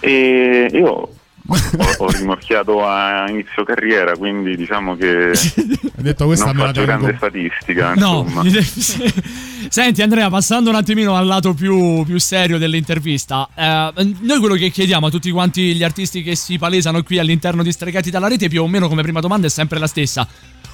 [0.00, 1.14] E io
[1.50, 5.32] ho, ho rimorchiato a inizio carriera, quindi diciamo che
[5.96, 6.86] detto questa non me faccio tengo.
[6.86, 7.94] grande statistica.
[7.94, 8.26] No,
[9.68, 14.70] senti Andrea, passando un attimino al lato più, più serio dell'intervista, eh, noi quello che
[14.70, 18.48] chiediamo a tutti quanti gli artisti che si palesano qui all'interno di Stregati dalla rete,
[18.48, 20.26] più o meno come prima domanda, è sempre la stessa.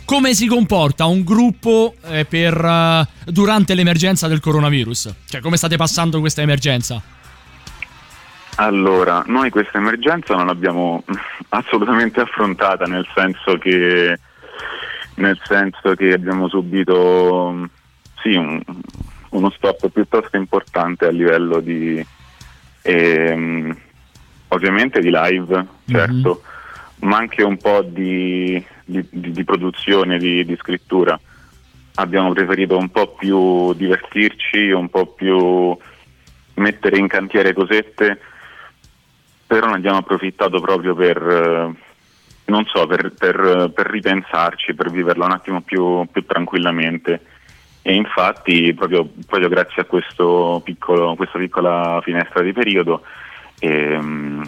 [0.05, 5.15] Come si comporta un gruppo eh, per, eh, durante l'emergenza del coronavirus?
[5.29, 7.03] Cioè, come state passando questa emergenza?
[8.59, 11.03] Allora, noi questa emergenza non l'abbiamo
[11.51, 14.19] assolutamente affrontata, nel senso che,
[15.17, 17.69] nel senso che abbiamo subito
[18.23, 18.63] sì, un-
[19.31, 22.05] uno stop piuttosto importante a livello di
[22.83, 23.77] ehm,
[24.49, 26.43] ovviamente di live, certo,
[27.01, 31.19] ma anche un po' di, di- di- di produzione, di scrittura.
[31.97, 35.77] Abbiamo preferito un po' più divertirci, un po' più
[36.55, 38.19] mettere in cantiere cosette
[39.47, 41.75] però ne abbiamo approfittato proprio per, eh,
[42.67, 47.21] so, per, per- per ripensarci, per viverla un attimo più, più tranquillamente.
[47.83, 49.85] E infatti, proprio, proprio grazie a
[50.61, 53.03] piccolo, questa piccola finestra di periodo,
[53.61, 54.45] ehm,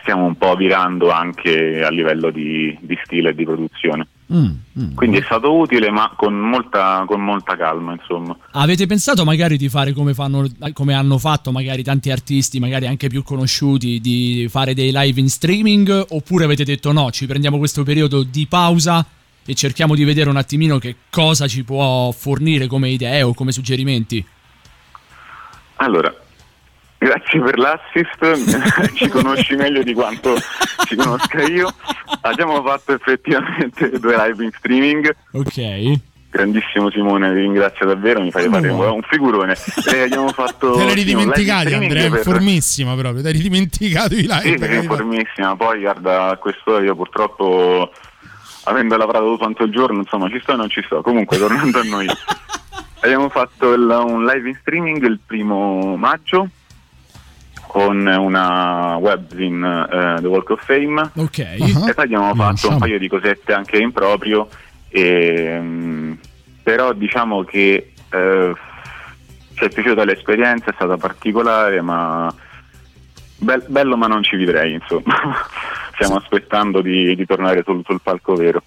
[0.00, 4.06] stiamo un po' virando anche a livello di, di stile e di produzione.
[4.26, 8.36] Quindi è stato utile, ma con molta, con molta calma, insomma.
[8.52, 13.08] Avete pensato magari di fare come, fanno, come hanno fatto magari tanti artisti, magari anche
[13.08, 16.06] più conosciuti, di fare dei live in streaming?
[16.10, 19.04] Oppure avete detto no, ci prendiamo questo periodo di pausa
[19.46, 23.52] e cerchiamo di vedere un attimino che cosa ci può fornire come idee o come
[23.52, 24.24] suggerimenti?
[25.76, 26.14] Allora,
[27.04, 30.34] grazie per l'assist, ci conosci meglio di quanto
[30.86, 31.72] ci conosca io.
[32.22, 35.14] Abbiamo fatto effettivamente due live in streaming.
[35.32, 35.92] Ok.
[36.30, 39.54] Grandissimo Simone, vi ringrazio davvero, mi fai fare un figurone.
[39.92, 43.22] E abbiamo fatto Te l'eri sì, dimenticati, streaming Andrea, per- informissima proprio.
[43.22, 44.58] Ti eri dimenticato i live.
[44.68, 45.54] Sì, informissima.
[45.54, 47.92] Poi, guarda, questo io purtroppo,
[48.64, 51.02] avendo lavorato tutto il giorno, insomma, ci sto e non ci sto.
[51.02, 52.06] Comunque, tornando a noi,
[53.02, 56.48] abbiamo fatto il- un live in streaming il primo maggio
[57.74, 61.10] con una webzine, eh, The Walk of Fame.
[61.16, 61.38] Ok.
[61.40, 64.46] E poi abbiamo fatto un paio di cosette anche in proprio.
[64.88, 66.12] E, mm,
[66.62, 68.52] però diciamo che eh,
[69.54, 72.32] ci è piaciuta l'esperienza, è stata particolare, ma
[73.38, 75.34] bel- bello ma non ci vivrei, insomma.
[75.94, 78.62] Stiamo aspettando di, di tornare sul, sul palco vero.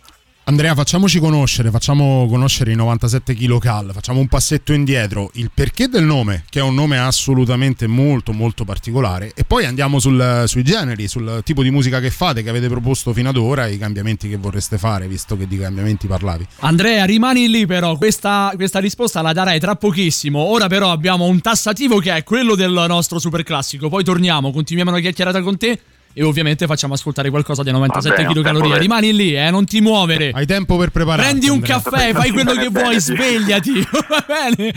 [0.49, 5.89] Andrea, facciamoci conoscere, facciamo conoscere i 97 kg cal, facciamo un passetto indietro, il perché
[5.89, 10.63] del nome, che è un nome assolutamente molto molto particolare, e poi andiamo sul- sui
[10.63, 14.29] generi, sul tipo di musica che fate, che avete proposto fino ad ora, i cambiamenti
[14.29, 16.47] che vorreste fare, visto che di cambiamenti parlavi.
[16.59, 20.39] Andrea, rimani lì però, questa, questa risposta la darai tra pochissimo.
[20.39, 23.89] Ora però abbiamo un tassativo che è quello del nostro super classico.
[23.89, 25.77] Poi torniamo, continuiamo una chiacchierata con te
[26.13, 28.61] e ovviamente facciamo ascoltare qualcosa di 97 Vabbè, kcal.
[28.77, 30.31] Rimani lì, eh, non ti muovere.
[30.33, 31.29] Hai tempo per prepararti.
[31.29, 31.81] Prendi un Andrea.
[31.81, 33.81] caffè, fai quello che vuoi, svegliati.
[34.07, 34.73] Va bene.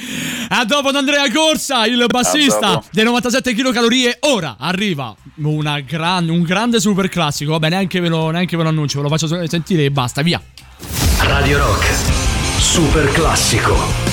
[0.48, 3.88] A dopo da Andrea Corsa, il bassista dei 97 kcal.
[4.20, 7.52] Ora arriva una gran- un grande super classico.
[7.52, 10.40] Vabbè, neanche ve, lo, neanche ve lo annuncio, ve lo faccio sentire e basta, via.
[11.20, 11.86] Radio Rock,
[12.58, 14.09] super classico.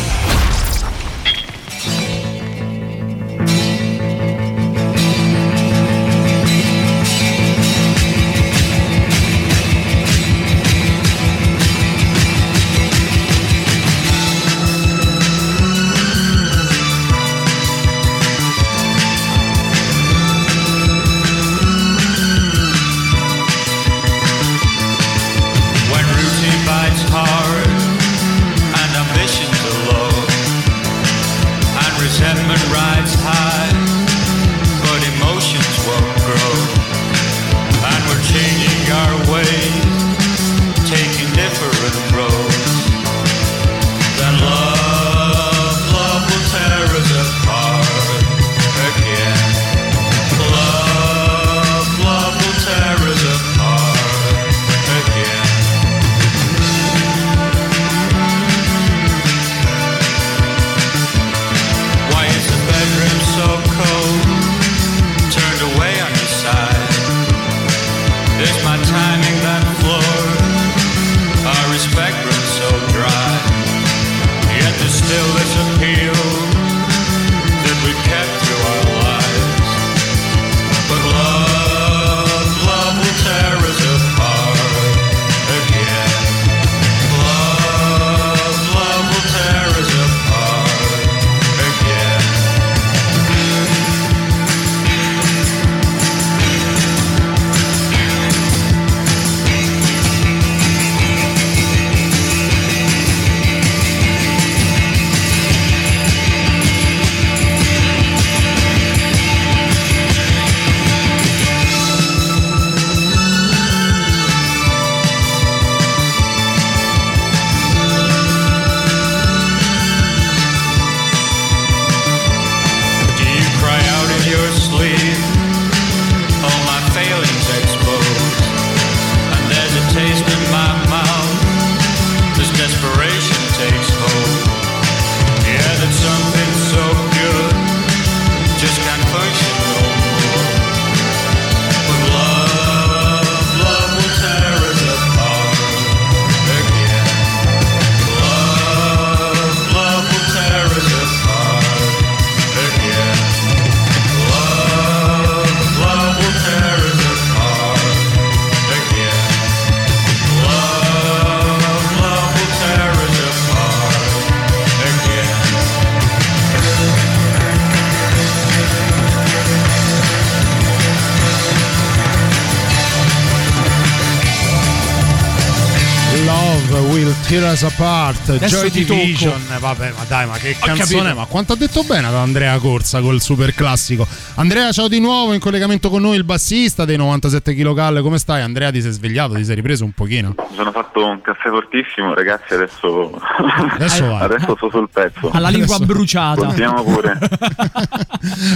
[178.08, 178.16] God.
[178.28, 178.99] Apart, Adesso Joy ti tocco.
[178.99, 179.41] Division.
[179.59, 181.15] Vabbè, ma dai, ma che Ho canzone, capito.
[181.19, 184.05] ma quanto ha detto bene ad Andrea Corsa col super classico.
[184.36, 188.01] Andrea, ciao di nuovo in collegamento con noi il bassista dei 97 kcal.
[188.01, 188.41] Come stai?
[188.41, 190.36] Andrea, ti sei svegliato, ti sei ripreso un pochino?
[190.49, 193.11] Mi sono fatto un caffè fortissimo, ragazzi, adesso,
[193.71, 195.30] Adesso adesso sto sul pezzo.
[195.32, 196.41] Ha la lingua Adesso- bruciata.
[196.41, 197.17] Continuiamo pure.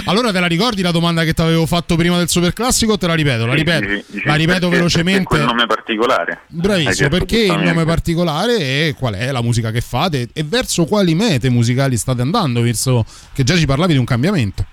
[0.06, 2.98] Allora te la ricordi la domanda che ti avevo fatto prima del super classico?
[2.98, 5.18] Te la ripeto, la ripeto, sì, sì, la ripeto perché- velocemente.
[5.28, 6.40] perché quel nome particolare.
[6.48, 11.14] Bravissimo, perché il nome particolare e qual è la musica che fate e verso quali
[11.14, 14.64] mete musicali state andando, visto che già ci parlavi di un cambiamento.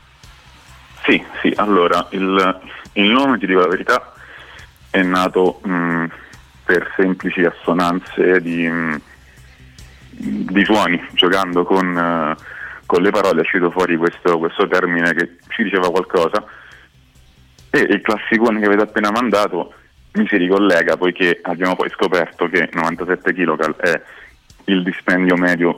[1.06, 2.60] Sì, sì, allora il,
[2.94, 4.14] il nome, ti dico la verità,
[4.90, 6.06] è nato mh,
[6.66, 9.02] per semplici assonanze di, mh,
[10.12, 12.36] di suoni, giocando con, eh,
[12.86, 16.44] con le parole è uscito fuori questo, questo termine che ci diceva qualcosa
[17.72, 19.74] e il classicone che avete appena mandato
[20.14, 24.02] mi si ricollega poiché abbiamo poi scoperto che 97 kcal è
[24.70, 25.78] il dispendio medio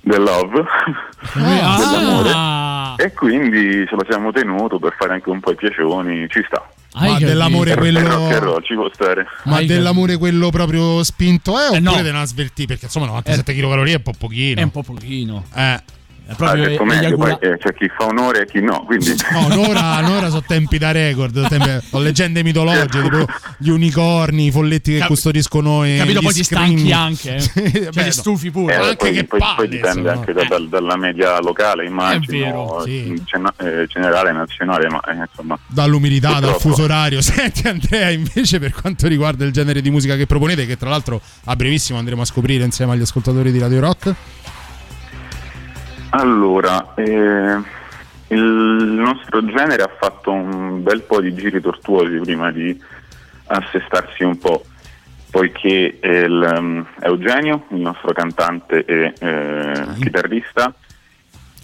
[0.00, 0.62] del love
[1.34, 6.26] dell'amore Ah, e quindi ce lo siamo tenuto per fare anche un po' i piacioni,
[6.28, 6.66] ci sta.
[6.94, 7.26] hai Ma capito.
[7.28, 9.26] dell'amore quello- roll ci può stare.
[9.44, 12.02] Ma Hai dell'amore quello proprio spinto è oppure no.
[12.02, 12.66] della svertì?
[12.66, 14.60] Perché insomma 97 kcal è un po' pochino.
[14.60, 15.44] È un po' pochino.
[15.54, 15.82] Eh.
[16.28, 18.82] È Ah, proprio detto meglio, eiacula- poi, eh, c'è chi fa onore e chi no,
[18.84, 23.24] quindi No, un'ora, un'ora sono tempi da record, tempi- sono leggende mitologiche, tipo
[23.58, 27.34] gli unicorni, i folletti che Cap- custodiscono i Capito, gli poi ti stanchi anche.
[27.36, 27.40] eh.
[27.46, 28.74] Sì, Cioè, beh, ti stufi pure.
[28.74, 32.44] Eh, anche poi, che poi- palle, poi dipende anche da- dal- dalla media locale, immagino,
[32.44, 33.06] vero, sì.
[33.06, 35.56] in gen- eh, generale, nazionale, ma eh, insomma.
[35.68, 36.68] dall'umidità, dal Purtroppo.
[36.70, 37.20] fuso orario.
[37.22, 41.20] Senti Andrea, invece per quanto riguarda il genere di musica che proponete, che tra l'altro
[41.44, 44.14] a brevissimo andremo a scoprire insieme agli ascoltatori di Radio Rock.
[46.16, 47.60] Allora, eh,
[48.28, 52.74] il nostro genere ha fatto un bel po' di giri tortuosi prima di
[53.48, 54.64] assestarsi un po',
[55.30, 60.72] poiché il, um, Eugenio, il nostro cantante e eh, chitarrista,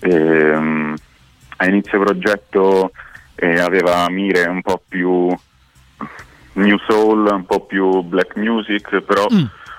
[0.01, 0.97] ehm,
[1.57, 2.93] a inizio progetto
[3.37, 5.35] eh, aveva mire un po' più
[6.55, 9.27] new soul, un po' più black music, però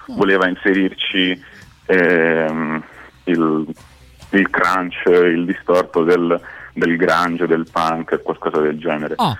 [0.07, 1.39] voleva inserirci
[1.85, 2.83] ehm,
[3.25, 3.67] il,
[4.37, 6.39] il crunch, il distorto del,
[6.73, 9.15] del grunge, del punk, qualcosa del genere.
[9.17, 9.37] Ah,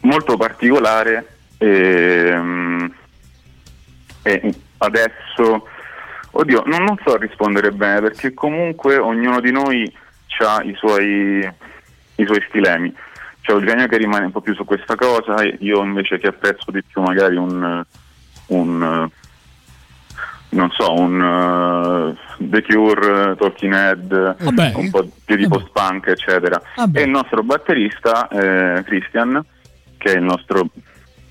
[0.00, 1.26] Molto particolare
[1.58, 2.92] ehm,
[4.22, 5.68] e adesso,
[6.32, 9.92] oddio, non, non so rispondere bene perché comunque ognuno di noi
[10.44, 11.48] ha i suoi,
[12.16, 12.94] i suoi stilemi.
[13.40, 16.70] C'è Eugenio che rimane un po' più su questa cosa, e io invece che apprezzo
[16.72, 17.84] di più magari un,
[18.46, 19.08] un
[20.50, 24.72] non so, un uh, The Cure, Talking Head, Vabbè.
[24.76, 26.60] un po' più di post-punk, eccetera.
[26.76, 27.00] Vabbè.
[27.00, 29.44] E il nostro batterista, eh, Christian,
[29.98, 30.68] che è il nostro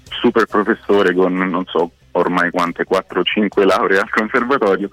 [0.10, 4.90] super professore con non so ormai quante 4 o 5 lauree al conservatorio,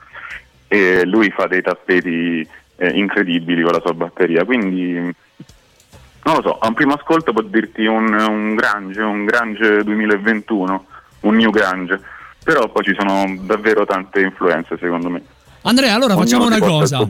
[0.69, 2.47] e lui fa dei tappeti
[2.77, 4.45] eh, incredibili con la sua batteria.
[4.45, 5.15] Quindi
[6.25, 10.87] non lo so, a un primo ascolto può dirti un, un grunge, un grunge 2021,
[11.21, 12.01] un new grunge,
[12.45, 15.23] però poi ci sono davvero tante influenze secondo me.
[15.63, 17.09] Andrea, allora Ognuno facciamo una cosa.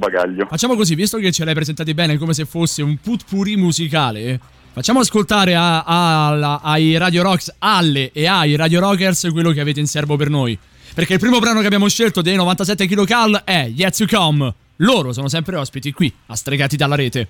[0.49, 4.39] Facciamo così, visto che ce l'hai presentati bene come se fosse un putpuri musicale,
[4.73, 9.61] facciamo ascoltare a- a- alla- ai Radio Rocks, alle e ai Radio Rockers quello che
[9.61, 10.59] avete in serbo per noi.
[10.95, 14.53] Perché il primo brano che abbiamo scelto dei 97 kcal è Yet to Come.
[14.77, 17.29] Loro sono sempre ospiti qui, a Stregati dalla rete.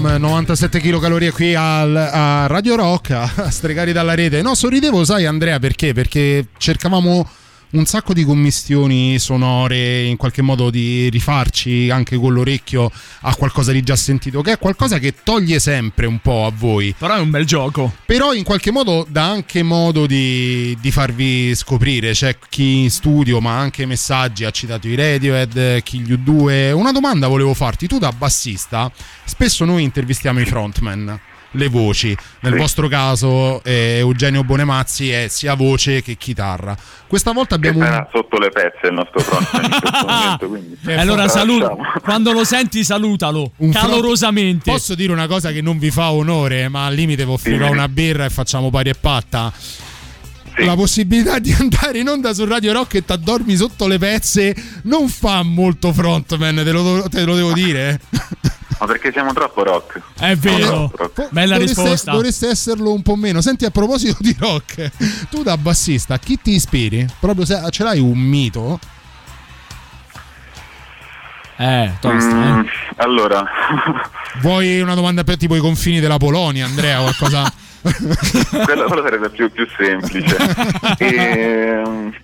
[0.00, 4.40] Come 97 kcal qui al, a Radio Rock a stregare dalla rete.
[4.40, 5.92] No sorridevo sai Andrea perché?
[5.92, 7.28] Perché cercavamo
[7.72, 12.90] un sacco di commistioni sonore in qualche modo di rifarci anche con l'orecchio
[13.20, 16.94] a qualcosa di già sentito che è qualcosa che toglie sempre un po' a voi
[16.98, 17.92] Però è un bel gioco.
[18.04, 22.12] però in qualche modo dà anche modo di, di farvi scoprire.
[22.12, 26.72] C'è chi in studio, ma anche messaggi, ha citato i Radiohead, Kill You 2.
[26.72, 27.86] Una domanda volevo farti.
[27.86, 28.90] Tu da bassista,
[29.24, 31.20] spesso noi intervistiamo i frontman.
[31.54, 32.58] Le voci, nel Sì.
[32.58, 36.76] vostro caso eh, Eugenio Bonemazzi è sia voce che chitarra.
[37.08, 37.84] Questa volta abbiamo un...
[37.86, 41.74] sarà sotto le pezze il nostro frontman in questo momento, quindi E allora saluta.
[42.02, 43.50] Quando lo senti, salutalo.
[43.56, 44.70] un front- calorosamente.
[44.70, 47.72] Posso dire una cosa che non vi fa onore, ma al limite vi offrirò Sì.
[47.72, 49.52] una birra e facciamo pari e patta.
[49.52, 50.64] Sì.
[50.64, 55.08] La possibilità di andare in onda su Radio Rock e t'addormi sotto le pezze non
[55.08, 57.98] fa molto frontman, te lo, te lo devo dire.
[58.80, 60.00] Ma perché siamo troppo rock?
[60.18, 60.90] È vero.
[60.94, 61.28] Rock.
[61.30, 62.12] Bella dovreste, risposta.
[62.12, 63.42] dovreste esserlo un po' meno.
[63.42, 64.90] Senti, a proposito di rock,
[65.28, 67.06] tu da bassista, a chi ti ispiri?
[67.20, 68.78] Proprio se ce l'hai un mito?
[71.58, 72.66] Eh, tosta, Mm, eh.
[72.96, 73.44] allora,
[74.40, 77.00] Vuoi una domanda per tipo i confini della Polonia, Andrea?
[77.00, 77.52] Qualcosa.
[77.82, 80.36] quello, quello sarebbe più, più semplice.
[80.98, 82.14] Ehm,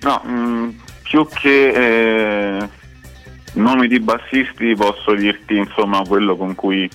[0.00, 0.68] no, mm,
[1.02, 1.68] più che
[2.58, 2.68] eh,
[3.54, 6.88] nomi di bassisti posso dirti insomma quello con cui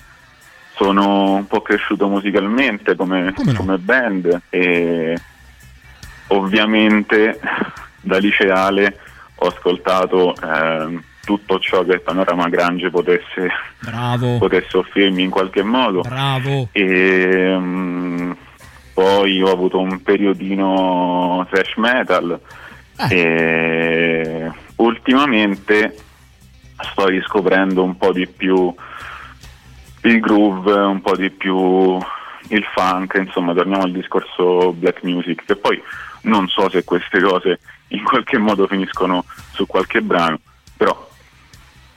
[0.76, 3.58] sono un po' cresciuto musicalmente come, Come no?
[3.58, 4.40] come band.
[4.50, 5.16] E
[6.28, 7.38] ovviamente
[8.00, 8.98] da liceale
[9.36, 13.48] ho ascoltato ehm, tutto ciò che panorama Grange potesse,
[14.38, 16.02] potesse offrirmi in qualche modo.
[16.02, 16.68] Bravo.
[16.72, 18.30] e mm,
[18.94, 22.40] poi ho avuto un periodino thrash metal.
[23.10, 25.94] E ultimamente
[26.90, 28.74] sto riscoprendo un po' di più
[30.02, 31.98] il groove, un po' di più
[32.48, 35.82] il funk, insomma torniamo al discorso black music che poi
[36.22, 37.58] non so se queste cose
[37.88, 40.38] in qualche modo finiscono su qualche brano,
[40.76, 41.04] però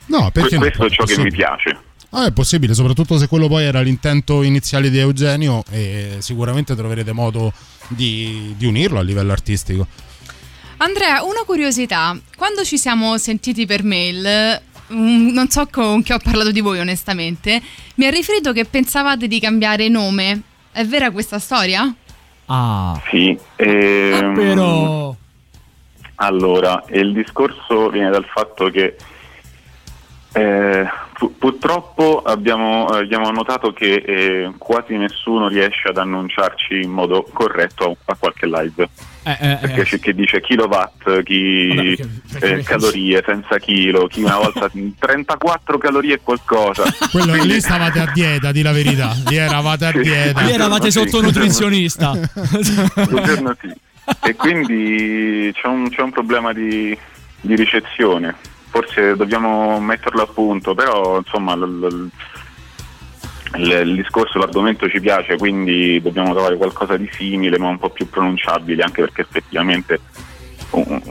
[0.07, 0.61] No, perché no?
[0.61, 1.35] questo è ciò che mi Possibile.
[1.35, 1.79] piace.
[2.11, 7.11] Ah, è possibile, soprattutto se quello poi era l'intento iniziale di Eugenio e sicuramente troverete
[7.11, 7.53] modo
[7.89, 9.85] di, di unirlo a livello artistico.
[10.77, 12.17] Andrea, una curiosità.
[12.35, 14.59] Quando ci siamo sentiti per mail,
[14.89, 17.61] non so con chi ho parlato di voi onestamente,
[17.95, 20.41] mi ha riferito che pensavate di cambiare nome.
[20.71, 21.93] È vera questa storia?
[22.45, 22.99] Ah.
[23.09, 25.15] Sì, ehm, Però.
[26.15, 28.95] Allora, il discorso viene dal fatto che
[30.33, 37.25] eh, pu- purtroppo abbiamo, abbiamo notato che eh, quasi nessuno riesce ad annunciarci in modo
[37.31, 38.89] corretto a, a qualche live.
[39.23, 39.83] Eh, eh, Perché eh.
[39.83, 44.69] c'è chi dice kilowatt, chi Vabbè, perché- perché- eh, calorie senza chilo, chi una volta
[44.97, 46.83] 34 calorie e qualcosa.
[47.11, 49.13] Quello Quindi- lì stavate a dieta, di la verità.
[49.27, 49.99] Lì eravate a Sì.
[49.99, 50.41] dieta.
[50.41, 50.99] Lì eravate Sì.
[50.99, 52.11] sotto nutrizionista.
[52.33, 53.71] Quel giorno sì.
[54.23, 56.97] E quindi c'è un, c'è un problema di,
[57.41, 58.35] di ricezione.
[58.71, 62.09] Forse dobbiamo metterlo a punto, però insomma l- l-
[63.55, 67.89] il, il discorso, l'argomento ci piace, quindi dobbiamo trovare qualcosa di simile ma un po'
[67.89, 69.99] più pronunciabile, anche perché effettivamente
[70.71, 71.01] un-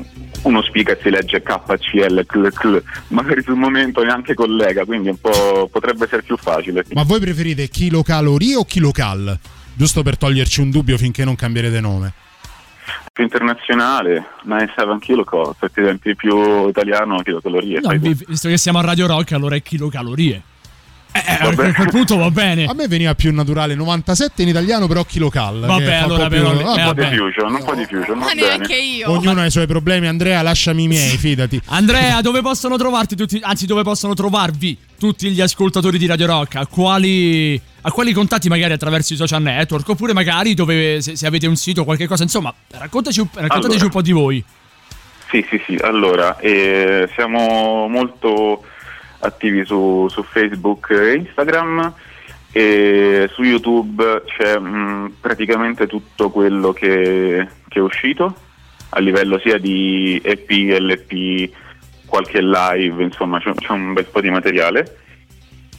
[0.43, 5.69] uno speaker si legge KCL, cl, cl, magari sul momento neanche collega, quindi un po'
[5.71, 6.85] potrebbe essere più facile.
[6.93, 9.37] Ma voi preferite chilocalorie o kilocal?
[9.75, 12.13] Giusto per toglierci un dubbio finché non cambierete nome.
[13.13, 17.81] Più internazionale, 97 kilocalorie, per esempio più italiano kilocalorie.
[17.81, 20.41] No, visto che siamo a Radio Rock, allora è kilocalorie.
[21.11, 21.69] Eh, eh, Vabbè.
[21.69, 22.67] a quel punto va bene.
[22.67, 25.61] A me veniva più naturale 97 in italiano, però kilocal.
[25.61, 27.09] Vabbè, che fa un allora po' più- però- vabbè, eh, un po' vabbè.
[27.11, 28.41] di fusion, un po' di fusion, Ma bene.
[28.43, 29.11] neanche io.
[29.11, 31.61] Ognuno ha i suoi problemi, Andrea, lasciami i miei, fidati.
[31.67, 36.57] Andrea, dove possono trovarti tutti, anzi dove possono trovarvi tutti gli ascoltatori di Radio Rock?
[36.57, 39.89] A quali, a quali contatti magari attraverso i social network?
[39.89, 43.85] Oppure magari dove, se, se avete un sito o qualche cosa, insomma, raccontaci, raccontateci Allora.
[43.85, 44.45] un po' di voi.
[45.31, 45.75] Sì, sì, sì.
[45.83, 48.63] Allora, eh, siamo molto
[49.21, 51.93] attivi su, su Facebook e Instagram
[52.51, 58.35] e su YouTube c'è mh, praticamente tutto quello che, che è uscito
[58.91, 61.51] a livello sia di EP, LP,
[62.07, 64.97] qualche live, insomma c'è, c'è un bel po' di materiale.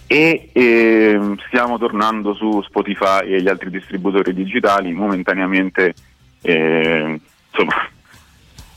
[0.06, 5.94] E ehm, stiamo tornando su Spotify e gli altri distributori digitali momentaneamente,
[6.42, 7.20] eh,
[7.52, 7.88] insomma,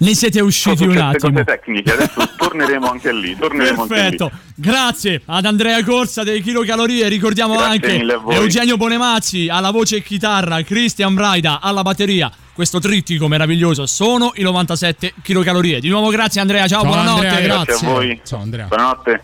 [0.03, 1.33] Ne siete usciti un attimo.
[1.33, 3.37] cose tecniche, adesso torneremo anche lì.
[3.37, 4.01] Torneremo anche lì.
[4.01, 7.09] Perfetto, grazie ad Andrea Corsa dei Kilocalorie.
[7.09, 8.35] Ricordiamo Grazie anche.
[8.35, 12.31] Eugenio Bonemazzi alla voce e chitarra, Christian Braida alla batteria.
[12.53, 15.81] Questo trittico meraviglioso sono i 97 kilocalorie.
[15.81, 16.67] Di nuovo, grazie Andrea.
[16.67, 17.27] Ciao, Ciao, buonanotte.
[17.29, 18.21] Andrea, Grazie a voi.
[18.25, 18.67] Ciao Andrea.
[18.67, 19.23] Buonanotte.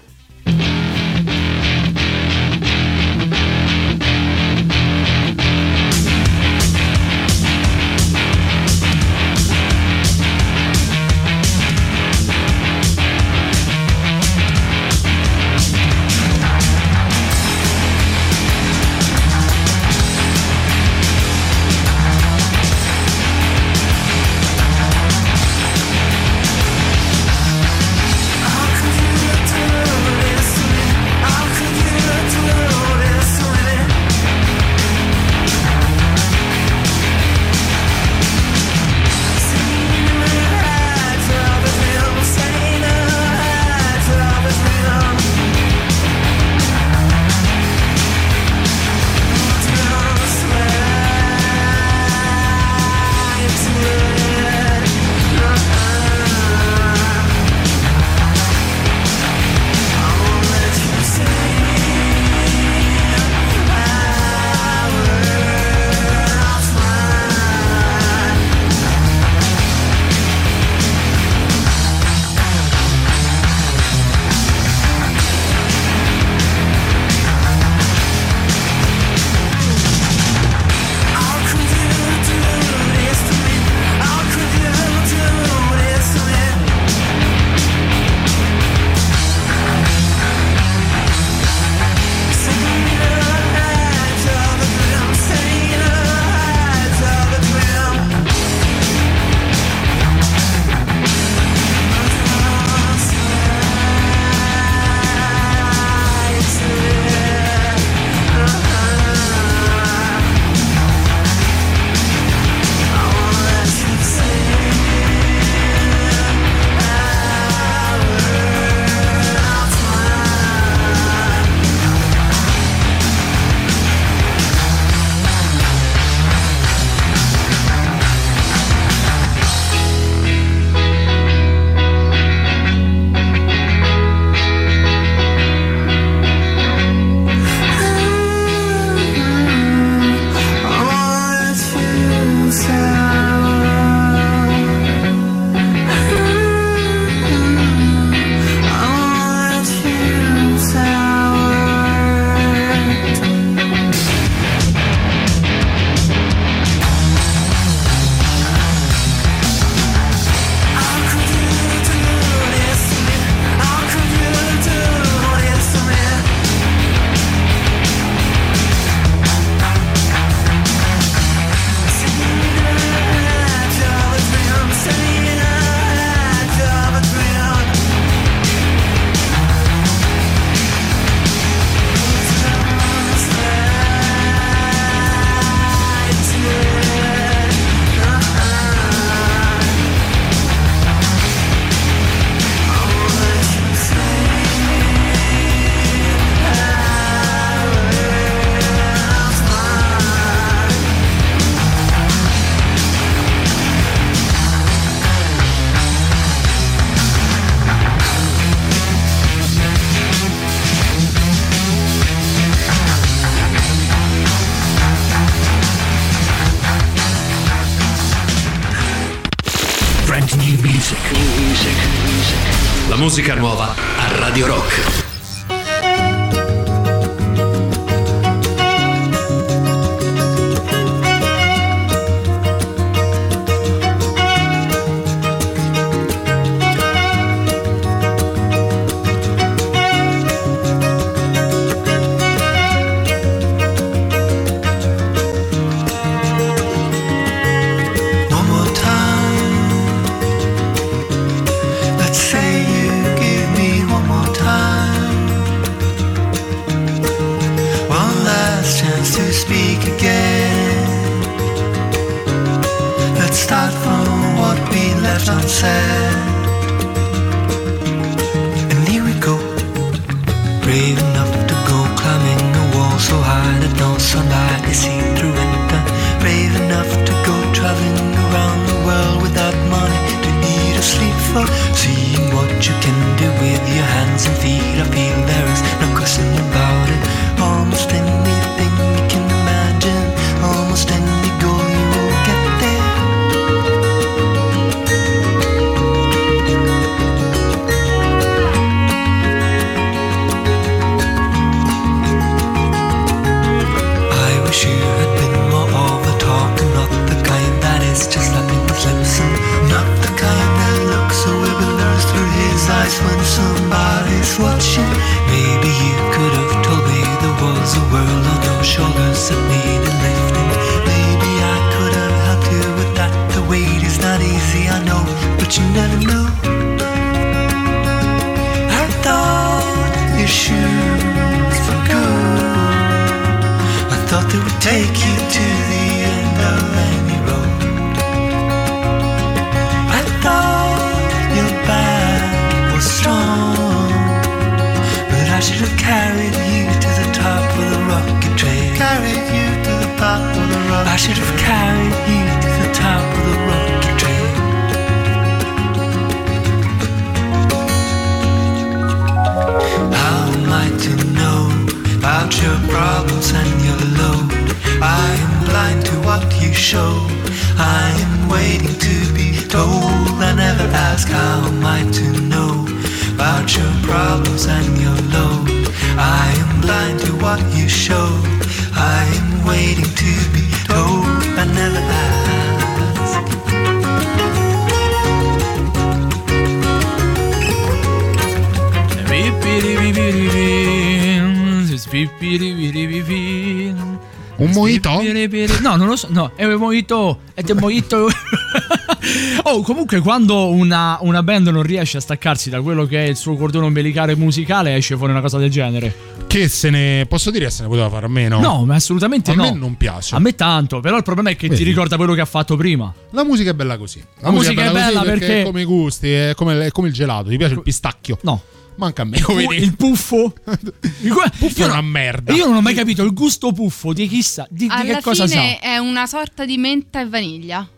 [394.58, 395.60] Mojito?
[395.60, 396.08] No, non lo so.
[396.10, 397.20] No, è un mojito.
[397.34, 398.08] È un mojito.
[399.44, 403.16] oh, comunque, quando una, una band non riesce a staccarsi da quello che è il
[403.16, 406.16] suo cordone ombelicale musicale, esce fuori una cosa del genere.
[406.26, 407.06] Che se ne.
[407.08, 408.40] Posso dire che se ne poteva fare a meno?
[408.40, 409.42] No, ma assolutamente A no.
[409.42, 410.14] me non piace.
[410.14, 411.64] A me tanto, però il problema è che ti Vedi?
[411.64, 412.92] ricorda quello che ha fatto prima.
[413.10, 414.02] La musica è bella così.
[414.20, 416.94] La musica è bella così perché- è come i gusti, è come, è come il
[416.94, 417.30] gelato.
[417.30, 418.18] Ti piace il pistacchio?
[418.22, 418.42] No.
[418.78, 419.16] Manca a me.
[419.16, 420.32] Il, come il puffo?
[421.02, 422.32] Il Puffo io è una merda.
[422.32, 425.26] Io non ho mai capito il gusto puffo di chissà di, di Alla che cosa
[425.26, 425.34] sa.
[425.34, 427.68] fine è una sorta di menta e vaniglia.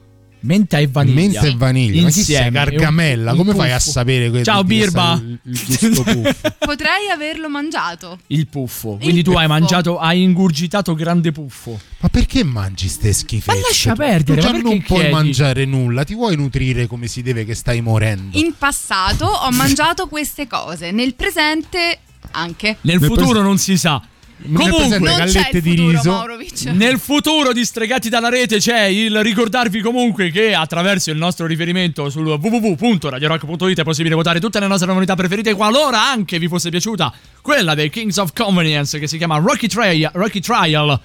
[0.43, 1.15] Menta e vaniglia.
[1.21, 2.03] Menta e vaniglia.
[2.03, 2.35] Ma chi sei?
[2.37, 2.51] Insieme.
[2.51, 3.33] Gargamella?
[3.33, 3.91] Un- un Come fai a puffo.
[3.91, 5.21] sapere que- Ciao Birba.
[5.23, 5.61] il- il
[5.95, 6.23] puffo?
[6.59, 8.19] Potrei averlo mangiato.
[8.29, 8.97] Il puffo.
[9.01, 9.49] Quindi tu hai puffo.
[9.49, 11.79] mangiato, hai ingurgitato grande puffo.
[12.01, 13.57] Ma perché mangi ste schifezze?
[13.59, 15.13] Ma lascia Tu- perdere, Tu già ma non puoi chiedi?
[15.15, 16.05] mangiare nulla.
[16.05, 18.39] Ti vuoi nutrire come si deve che stai morendo?
[18.39, 21.99] In passato ho mangiato queste cose, nel presente
[22.33, 22.77] anche.
[22.83, 24.01] Nel Nel futuro pres- non si sa.
[24.43, 26.11] Comunque, Non gallette di futuro, riso.
[26.11, 26.65] Maurovic.
[26.73, 32.09] Nel futuro di Stregati dalla rete c'è il ricordarvi comunque che attraverso il nostro riferimento
[32.09, 37.13] sul www.radiorock.it è possibile votare tutte le nostre novità preferite qualora anche vi fosse piaciuta
[37.43, 40.11] quella dei Kings of Convenience che si chiama Rocky Trial.
[40.15, 40.99] Rocky Trial.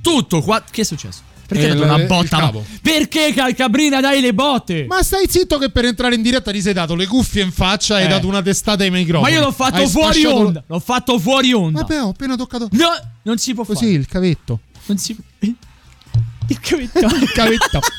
[0.00, 0.62] Tutto qua.
[0.70, 1.22] Che è successo?
[1.48, 2.38] Perché Eh, hai dato una botta?
[2.52, 2.60] Ma-.
[2.82, 4.84] Perché Calcabrina dai le botte?
[4.86, 7.96] Ma stai zitto che per entrare in diretta ti sei dato le cuffie in faccia
[7.98, 8.10] e hai Eh.
[8.10, 9.30] dato una testata ai microfoni.
[9.32, 10.62] Ma io l'ho fatto Hai fuori sfasciato- onda.
[10.66, 11.80] L'ho fatto fuori onda.
[11.80, 12.68] Vabbè, ho appena toccato.
[12.72, 12.88] No,
[13.22, 13.92] non si può Così fare.
[13.92, 14.60] il cavetto.
[14.86, 16.98] Non si Il cavetto.
[17.00, 17.80] Il cavetto.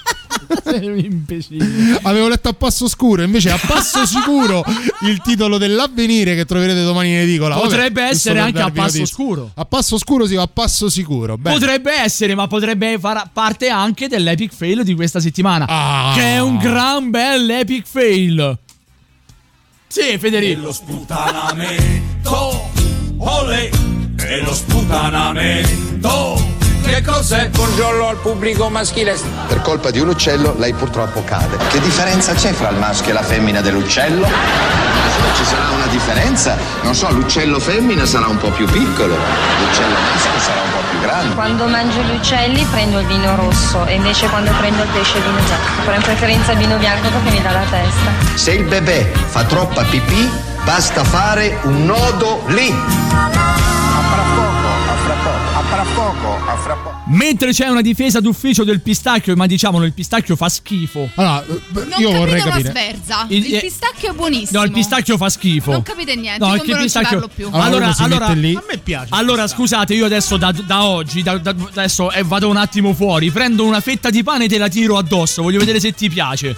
[0.64, 2.00] Sei un imbecille.
[2.04, 4.64] Avevo letto a passo scuro, invece a passo sicuro
[5.02, 7.56] il titolo dell'avvenire che troverete domani in edicola.
[7.56, 9.52] Vabbè, Potrebbe giusto essere anche a passo scuro.
[9.56, 11.38] A passo scuro si va a passo sicuro.
[11.38, 11.58] Bene.
[11.58, 15.66] Potrebbe essere, ma potrebbe far parte anche dell'epic fail di questa settimana.
[15.68, 16.14] Ah.
[16.16, 18.58] Che è un gran bel epic fail.
[19.88, 20.62] Sì, Federico.
[20.62, 22.70] Lo sputanamento,
[23.18, 23.72] ole,
[24.18, 26.58] e lo sputanamento,
[26.90, 27.50] Che cos'è?
[27.50, 29.16] Buongiorno al pubblico maschile.
[29.48, 31.58] Per colpa di un uccello lei purtroppo cade.
[31.70, 34.26] Che differenza c'è fra il maschio e la femmina dell'uccello?
[35.36, 40.40] Ci sarà una differenza, non so, l'uccello femmina sarà un po' più piccolo, l'uccello maschio
[40.40, 41.36] sarà un po' più grande.
[41.36, 45.24] Quando mangio gli uccelli prendo il vino rosso e invece quando prendo il pesce il
[45.24, 45.82] vino bianco.
[45.84, 48.36] Però in preferenza il vino bianco perché mi dà la testa.
[48.36, 50.30] Se il bebè fa troppa pipì,
[50.64, 52.76] basta fare un nodo lì.
[55.60, 56.98] A fra poco, a fra poco.
[57.08, 61.10] Mentre c'è una difesa d'ufficio del pistacchio, ma diciamolo, il pistacchio fa schifo.
[61.16, 62.70] Allora, Non io vorrei capire.
[62.70, 63.26] una sverza.
[63.30, 64.60] Il- Il, eh, pistacchio è buonissimo.
[64.60, 65.72] No, il pistacchio fa schifo.
[65.72, 67.50] Non capite niente, No, che non ci pistacchio- parlo più.
[67.52, 68.26] Allora, Allora, allora.
[68.28, 69.08] A me piace.
[69.10, 73.30] allora scusate, io adesso da, da oggi, da- da- adesso eh, vado un attimo fuori,
[73.32, 75.42] prendo una fetta di pane e te la tiro addosso.
[75.42, 76.56] Voglio vedere se ti piace.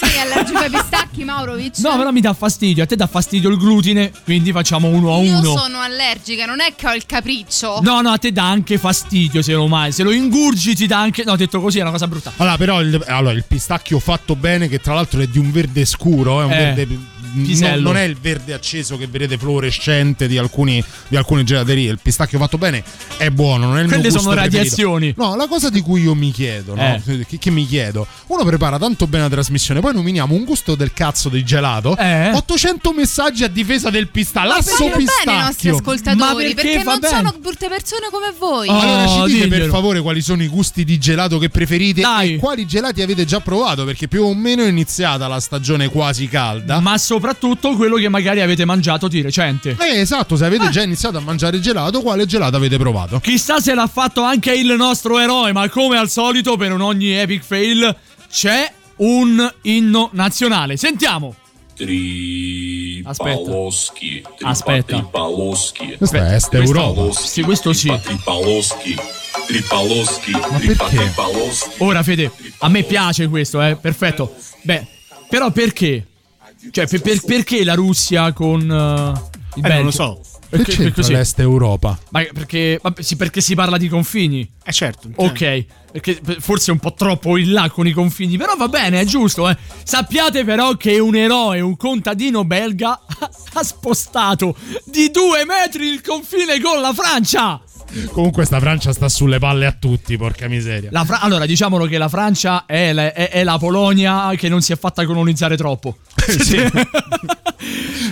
[0.00, 1.78] Sei allergico ai pistacchi, Maurovic?
[1.78, 2.84] No, però mi dà fastidio.
[2.84, 5.56] A te dà fastidio il glutine, quindi facciamo uno a Io uno.
[5.56, 7.80] sono allergica, non è che ho il capriccio.
[7.82, 9.90] No, no, a te dà anche fastidio se lo mai.
[9.92, 11.24] Se lo ingurgi ti dà anche.
[11.24, 12.32] No, detto così è una cosa brutta.
[12.36, 15.84] Allora, però il, allora, il pistacchio fatto bene, che tra l'altro è di un verde
[15.84, 16.98] scuro, è un Eh, verde.
[17.34, 17.74] Pisello.
[17.74, 21.90] Non, non è il verde acceso che vedete fluorescente di, alcuni, di alcune gelaterie.
[21.90, 22.82] Il pistacchio fatto bene
[23.16, 24.56] è buono, non è il Quelle sono preferito.
[24.56, 25.14] radiazioni.
[25.16, 27.00] No, la cosa di cui io mi chiedo, no?
[27.06, 27.24] Eh.
[27.26, 30.92] che, che mi chiedo, uno prepara tanto bene la trasmissione, poi nominiamo un gusto del
[30.92, 31.96] cazzo di gelato.
[31.96, 32.30] Eh.
[32.32, 34.48] 800 messaggi a difesa del pistacchio.
[34.50, 35.76] Ma Lasso fanno bene i nostri pistacchio.
[35.76, 37.16] ascoltatori, Ma perché perché, non bene?
[37.16, 38.68] sono brutte persone come voi.
[38.68, 39.72] Oh, Allora ci dite per diglielo.
[39.72, 42.34] favore quali sono i gusti di gelato che preferite Dai.
[42.34, 46.28] e quali gelati avete già provato perché più o meno è iniziata la stagione quasi
[46.28, 46.80] calda.
[46.80, 49.76] Ma soprattutto soprattutto quello che magari avete mangiato di recente.
[49.78, 50.70] Eh, esatto, se avete ah.
[50.70, 53.20] già iniziato a mangiare gelato, quale gelato avete provato?
[53.20, 57.12] Chissà se l'ha fatto anche il nostro eroe, ma come al solito per un ogni
[57.12, 57.94] epic fail
[58.30, 60.78] c'è un inno nazionale.
[60.78, 61.34] Sentiamo.
[61.74, 63.04] Tripaloschi.
[64.40, 64.96] Aspetta.
[64.96, 65.96] Tripaloschi.
[66.00, 66.26] Aspetta.
[66.28, 67.12] Questa è Europa.
[67.12, 67.94] Sì, questo sì.
[68.02, 68.96] Tripaloschi.
[69.46, 70.32] Tripaloschi.
[70.88, 71.70] Tripaloschi.
[71.78, 74.34] Ora Fede, a me piace questo, eh, perfetto.
[74.62, 74.84] Beh,
[75.28, 76.06] però perché?
[76.70, 78.68] Cioè, per- per- perché la Russia con il
[79.56, 79.74] Eh, Belgio?
[79.76, 80.20] non lo so.
[80.50, 81.98] Che Perché, c'entra l'Est Europa?
[82.08, 84.50] Ma perché, vabbè, sì, perché si parla di confini.
[84.64, 85.10] Eh certo.
[85.16, 88.98] Ok, perché forse è un po' troppo in là con i confini, però va bene,
[89.00, 89.46] è giusto.
[89.46, 89.56] Eh.
[89.84, 92.98] Sappiate però che un eroe, un contadino belga,
[93.52, 94.56] ha spostato
[94.86, 97.60] di due metri il confine con la Francia.
[98.12, 100.90] Comunque sta Francia sta sulle palle a tutti, porca miseria.
[101.04, 104.72] Fra- allora, diciamolo che la Francia è, la- è- è la Polonia che non si
[104.72, 105.96] è fatta colonizzare troppo.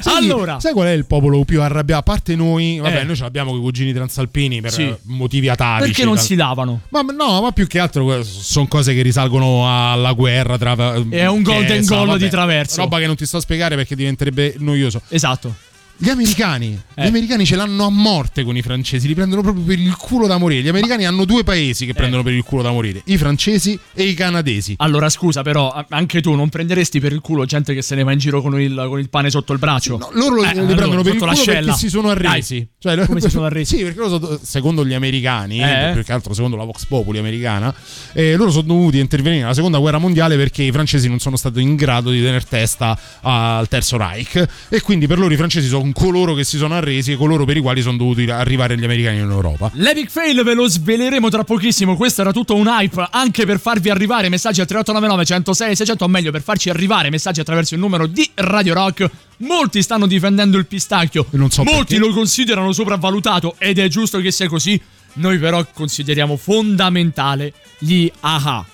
[0.01, 2.01] Sai, allora, sai qual è il popolo più arrabbiato?
[2.01, 3.05] A parte noi, vabbè, Eh.
[3.05, 4.93] noi ce l'abbiamo con i cugini transalpini per Sì.
[5.05, 5.87] motivi atavici.
[5.89, 6.81] perché non tal- si davano?
[6.91, 10.75] Ma no, ma più che altro sono cose che risalgono alla guerra tra
[11.09, 12.81] È un golden goal vabbè, di traverso.
[12.81, 15.01] Roba che non ti sto a spiegare perché diventerebbe noioso.
[15.09, 15.55] Esatto.
[15.99, 17.05] Gli americani, Eh.
[17.05, 20.27] gli americani ce l'hanno a morte con i francesi, li prendono proprio per il culo
[20.27, 20.61] da morire.
[20.63, 24.03] Gli americani hanno due paesi che prendono per il culo da morire, i francesi e
[24.05, 24.75] i canadesi.
[24.77, 28.13] Allora, scusa, però, anche tu non prenderesti per il culo gente che se ne va
[28.13, 29.99] in giro con il, con il pane sotto il braccio?
[30.13, 32.69] Loro Eh, li allora, prendono per il culo perché si sono arresi.
[32.79, 33.77] Dai, Cioè, come si sono arresi?
[33.79, 35.91] Sì, perché loro sono- secondo gli americani, Eh?
[35.95, 37.75] più che altro secondo la Vox Populi americana,
[38.13, 41.63] eh, loro sono dovuti intervenire nella seconda guerra mondiale perché i francesi non sono stati
[41.63, 44.47] in grado di tenere testa al terzo Reich.
[44.69, 47.57] E quindi per loro i francesi sono coloro che si sono arresi e coloro per
[47.57, 49.71] i quali sono dovuti arrivare gli americani in Europa.
[49.75, 51.97] L'Epic Fail ve lo sveleremo tra pochissimo.
[51.97, 56.09] Questo era tutto un hype anche per farvi arrivare messaggi al 3899 106 600, o
[56.09, 59.11] meglio per farci arrivare messaggi attraverso il numero di Radio Rock.
[59.39, 61.99] Molti stanno difendendo il pistacchio, so molti perché.
[61.99, 64.81] lo considerano sopravvalutato ed è giusto che sia così.
[65.15, 68.67] Noi però consideriamo fondamentale gli AHA.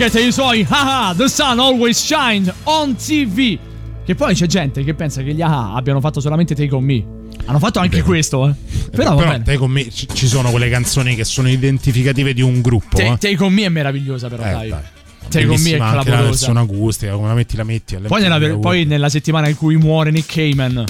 [0.00, 3.58] Market e i suoi haha, The Sun Always Shine on TV.
[4.02, 7.04] Che poi c'è gente che pensa che gli haha abbiano fatto solamente Take On Me.
[7.44, 8.54] Hanno fatto anche questo, eh.
[8.90, 9.44] Però, va Però bene.
[9.44, 12.96] te con me ci ci sono quelle canzoni che sono identificative di un gruppo.
[12.96, 13.18] Take, eh.
[13.32, 14.68] Take On Me è meravigliosa, però, Eh, dai.
[14.70, 14.80] dai.
[15.28, 16.28] Take On Me è anche la clamorosa.
[16.30, 17.96] versione acustica, come la metti la metti.
[17.96, 20.82] Poi nella, poi nella settimana in cui muore Nick Cayman.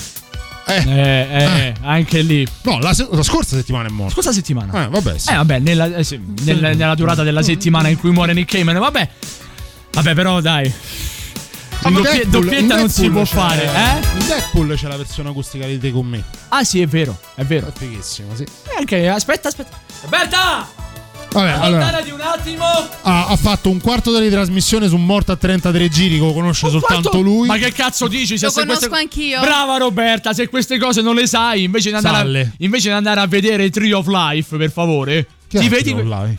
[0.76, 2.47] Eh, eh, anche lì.
[2.62, 4.14] No, la, se- la scorsa settimana è morto.
[4.14, 4.84] Scorsa settimana.
[4.84, 5.30] Eh, vabbè, sì.
[5.30, 8.78] Eh, vabbè, nella, eh, sì, nel- nella durata della settimana in cui muore Nick Cayman,
[8.78, 9.09] vabbè.
[9.92, 10.72] Vabbè, però dai.
[11.82, 14.18] Ah, ma doppie- Deadpool- doppietta non si Deadpool può c'è- fare, eh?
[14.20, 16.22] In Deadpool c'è la versione acustica di Te con me.
[16.48, 17.68] Ah, sì, è vero, è vero.
[17.68, 18.42] È fighissimo, sì.
[18.42, 19.78] Eh, anche, aspetta, aspetta.
[20.02, 20.68] Roberta!
[21.32, 22.65] Vabbè, allora di un attimo.
[22.65, 26.32] ha, ha fatto un quarto d'ora di trasmissione su Morta a 33 giri, che lo
[26.32, 27.47] conosce soltanto Quanto- lui.
[27.47, 28.36] Ma che cazzo dici?
[28.36, 29.40] Se Lo se conosco queste- anch'io.
[29.40, 33.20] Brava Roberta, se queste cose non le sai, invece di andare, a, invece di andare
[33.20, 36.39] a vedere Tree of Life, per favore, ti Tree vedi of Life?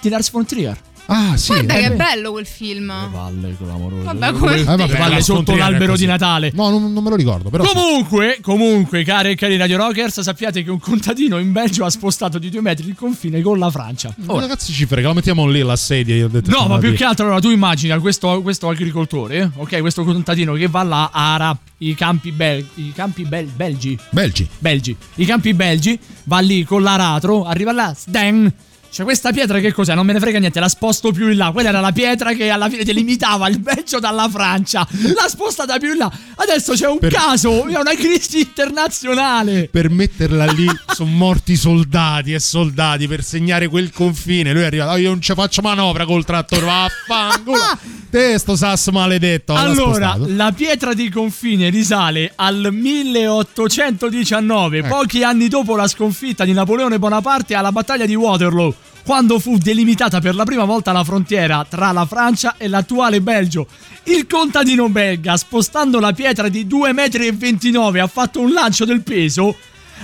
[0.00, 0.76] di Lars von Trier.
[1.06, 1.52] Ah, sì.
[1.52, 2.92] Guarda eh, che bello quel film.
[3.10, 4.02] Valle clamoroso.
[4.04, 6.04] Vabbè, come- Eh, vabbè, von sotto l'albero così.
[6.04, 6.50] di Natale.
[6.54, 7.64] No, non, non me lo ricordo, però.
[7.64, 7.74] sì.
[7.74, 12.38] Comunque, comunque, care e cari Radio Rockers, sappiate che un contadino in Belgio ha spostato
[12.38, 14.14] di due metri il confine con la Francia.
[14.16, 15.08] Ma che cazzo ci frega?
[15.08, 16.14] Lo mettiamo lì la sedia.
[16.14, 19.80] Io ho detto, No, ma più che altro allora tu immagina questo, questo agricoltore, ok,
[19.80, 23.98] questo contadino che va là, ara i campi, bel- i campi bel- belgi.
[24.10, 24.48] Belgi.
[24.58, 24.96] Belgi.
[25.16, 28.52] I campi belgi, va lì con l'aratro, arriva là, sden.
[28.94, 29.92] C'è questa pietra che cos'è?
[29.96, 31.50] Non me ne frega niente, la sposto più in là.
[31.50, 34.86] Quella era la pietra che alla fine delimitava il Belgio dalla Francia.
[35.12, 36.12] L'ha spostata più in là.
[36.36, 39.68] Adesso c'è un Per- caso, è una crisi internazionale.
[39.68, 44.52] Per metterla lì sono morti soldati e soldati per segnare quel confine.
[44.52, 44.92] Lui è arrivato.
[44.92, 46.64] "Oh, io non ci faccio manovra col trattore.
[46.64, 47.58] Vaffanculo.
[48.14, 49.54] Te sto sasso maledetto.
[49.54, 54.86] Allora, la pietra di confine risale al 1819, Ecco.
[54.88, 58.72] pochi anni dopo la sconfitta di Napoleone Bonaparte alla battaglia di Waterloo,
[59.04, 63.66] quando fu delimitata per la prima volta la frontiera tra la Francia e l'attuale Belgio.
[64.04, 69.56] Il contadino belga, spostando la pietra di 2,29 m, ha fatto un lancio del peso.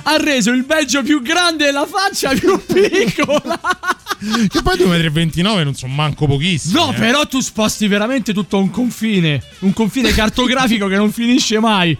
[0.02, 3.60] Ha reso il Belgio più grande e la Francia più piccola.
[4.48, 6.74] Che poi 2,29 m non sono manco pochissimi.
[6.74, 6.94] No, eh.
[6.94, 9.42] però tu sposti veramente tutto un confine.
[9.60, 11.96] Un confine cartografico che non finisce mai.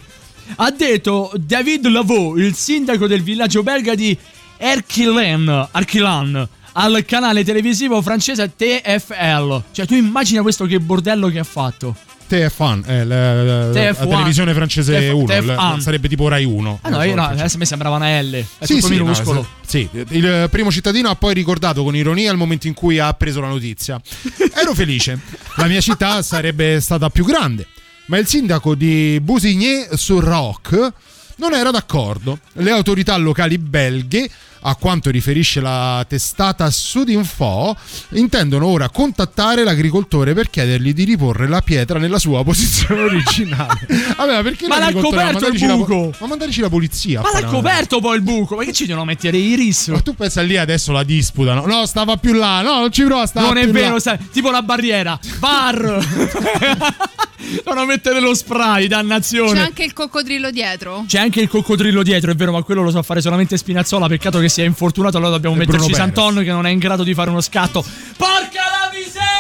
[0.56, 4.16] Ha detto David Lavaux, il sindaco del villaggio belga di
[4.56, 9.62] Erquilan, Arquilan, al canale televisivo francese TFL.
[9.72, 11.96] Cioè, tu immagina questo che bordello che ha fatto.
[12.30, 14.08] TF1, eh, la, la- la TF1.
[14.08, 15.56] televisione francese TF1.
[15.72, 16.78] 1, sarebbe tipo Rai 1.
[16.82, 18.30] Ah no, io no, adesso a me sembrava una L.
[18.58, 19.48] È Sì, tutto sì, no, minuscolo.
[19.66, 23.40] sì, il primo cittadino ha poi ricordato con ironia il momento in cui ha preso
[23.40, 24.00] la notizia.
[24.54, 25.18] Ero felice,
[25.56, 27.66] la mia città sarebbe stata più grande,
[28.06, 30.92] ma il sindaco di Busigny-sur-Roc
[31.36, 32.38] non era d'accordo.
[32.54, 34.30] Le autorità locali belghe,
[34.62, 37.76] a quanto riferisce la testata Sudinfo,
[38.10, 43.86] intendono ora contattare l'agricoltore per chiedergli di riporre la pietra nella sua posizione originale.
[44.16, 46.12] Vabbè, ma perché Ma l'ha coperto il mandateci la buco!
[46.18, 47.20] ma mandateci la polizia.
[47.20, 48.56] Ma l'ha coperto poi il buco.
[48.56, 49.88] Ma che ci devono mettere i ris?
[49.88, 51.66] ma tu pensa lì adesso la disputano?
[51.66, 52.60] No, stava più là.
[52.62, 54.18] No, non ci prova, stava Non è più vero, là.
[54.32, 55.18] tipo la barriera.
[55.38, 57.28] Bar!
[57.64, 59.60] Devono mettere lo spray, C'è dannazione.
[59.60, 61.04] anche il coccodrillo dietro.
[61.06, 64.06] C'è anche il coccodrillo dietro, è vero, ma quello lo so fare solamente Spinazzola.
[64.08, 66.14] Peccato che sia infortunato, allora dobbiamo E metterci Bruno Perez.
[66.14, 67.84] Santon che non è in grado di fare uno scatto.
[68.16, 68.79] Porca la!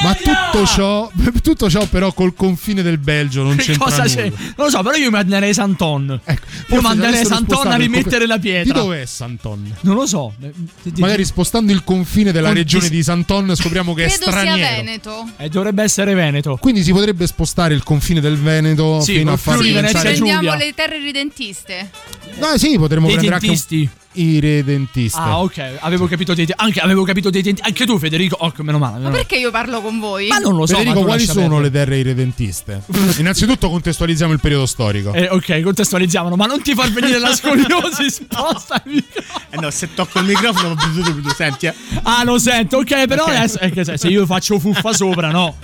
[0.02, 1.10] Ma tutto ciò,
[1.42, 4.14] tutto ciò però col confine del Belgio non Che c'entra cosa nulla.
[4.14, 4.28] c'è?
[4.30, 6.20] Non lo so, però io manderei Santon.
[6.26, 6.36] io
[6.66, 8.72] Forse manderei Santon a rimettere la pietra.
[8.72, 9.74] Di dov'è Santon?
[9.80, 10.32] Non lo so.
[10.40, 10.52] Eh,
[10.96, 14.74] Magari spostando il confine della Con- regione di- Santon scopriamo che è Credo sia straniero.
[14.76, 15.28] Veneto.
[15.36, 16.56] Eh, dovrebbe essere Veneto.
[16.56, 20.32] Quindi si potrebbe spostare il confine del Veneto Sì, fino a far diventare- Venezia, Giulia.
[20.38, 21.90] Prendiamo le terre ridentiste.
[22.38, 23.74] No, sì, potremmo Dei prendere dentisti.
[23.76, 23.98] anche un...
[24.14, 25.18] i redentisti.
[25.18, 25.76] Ah, ok.
[25.80, 27.62] Avevo capito dei anche avevo capito dei denti.
[27.62, 28.36] Anche tu, Federico.
[28.40, 28.92] Oh, meno male.
[28.92, 29.22] Ma meno male.
[29.22, 30.26] perché io parlo con voi?
[30.28, 30.74] Ma non lo so.
[30.76, 31.62] Federico, ma quali sono perdere.
[31.62, 32.82] le terre irredentiste?
[33.18, 35.12] Innanzitutto contestualizziamo il periodo storico.
[35.12, 39.44] Eh, ok, contestualizziamolo, ma non ti far venire la scoliosi, sposta il microfono.
[39.50, 40.74] Eh no, se tocco il microfono,
[41.36, 41.74] senti, eh.
[42.02, 43.28] Ah, lo sento, ok, però Ok.
[43.30, 45.56] adesso che se se io faccio fuffa sopra, no.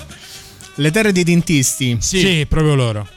[0.77, 1.97] Le terre dei dentisti.
[2.01, 2.47] Sì.
[2.49, 3.09] proprio loro.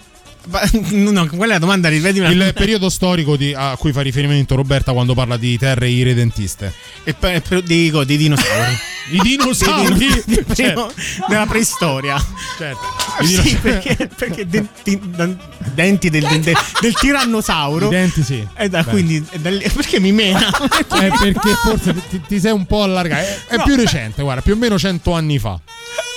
[0.91, 4.91] No, quella è la domanda, ripetimi Il periodo storico di- a cui fa riferimento Roberta
[4.93, 6.73] quando parla di terre irredentiste.
[7.03, 8.77] E poi dico dei dinosauri.
[9.11, 9.97] I dinosauri?
[9.97, 10.93] Dei dino- Certo.
[11.29, 12.23] Nella preistoria.
[12.57, 12.79] Certo.
[13.23, 14.99] Sì, perché, perché denti,
[15.73, 17.87] denti del, del- del tirannosauro.
[17.87, 18.45] I denti sì.
[18.55, 18.89] E da, Beh.
[18.91, 20.47] quindi, da perché mi mena?
[20.49, 23.21] Eh, perché forse ti, ti sei un po' allargato.
[23.21, 25.59] È, è No, più recente, guarda, più o meno 100 anni fa.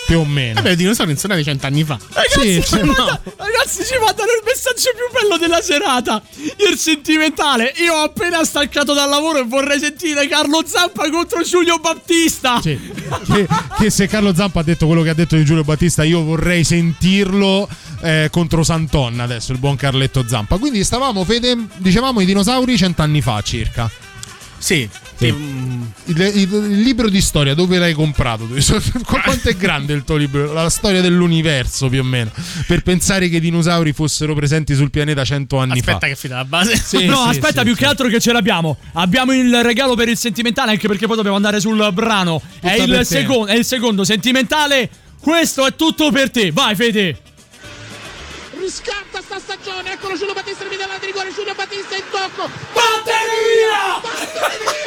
[0.06, 0.54] Più o meno.
[0.54, 1.98] Vabbè, i dinosauri non sono nati cent'anni fa.
[2.12, 6.22] Ragazzi, Sì, ci cioè- manda- ragazzi, ci mandano il messaggio più bello della serata.
[6.70, 7.72] Il sentimentale.
[7.78, 12.60] Io ho appena staccato dal lavoro e vorrei sentire Carlo Zampa contro Giulio Battista.
[12.60, 12.78] Sì.
[13.32, 13.46] Che,
[13.78, 16.64] che se Carlo Zampa ha detto quello che ha detto di Giulio Battista, io vorrei
[16.64, 17.68] sentirlo
[18.02, 20.56] eh, contro Santonna adesso, il buon Carletto Zampa.
[20.58, 23.90] Quindi stavamo, Fede, dicevamo i dinosauri cent'anni fa circa.
[24.58, 24.88] Sì.
[25.26, 25.60] Sì.
[26.06, 28.46] Il, il- il libro di storia dove l'hai comprato?
[29.04, 30.52] Qu- Quanto è grande il tuo libro?
[30.52, 32.30] La storia dell'universo più o meno.
[32.66, 36.06] Per pensare che i dinosauri fossero presenti sul pianeta cento anni Aspetta fa.
[36.08, 36.76] che fida la base.
[36.76, 37.78] Sì, no, sì, aspetta, sì, più sì.
[37.78, 38.76] che altro che ce l'abbiamo.
[38.94, 42.42] Abbiamo il regalo per il sentimentale, anche perché poi dobbiamo andare sul brano.
[42.60, 43.04] È il, te.
[43.04, 44.90] secondo, è il secondo sentimentale.
[45.20, 46.50] Questo è tutto per te.
[46.50, 47.16] Vai, Fede.
[48.62, 52.48] Riscatta sta stagione, eccolo Giulio Battista mi dà di rigore, Giulio Battista in tocco.
[52.72, 53.98] Vattene via,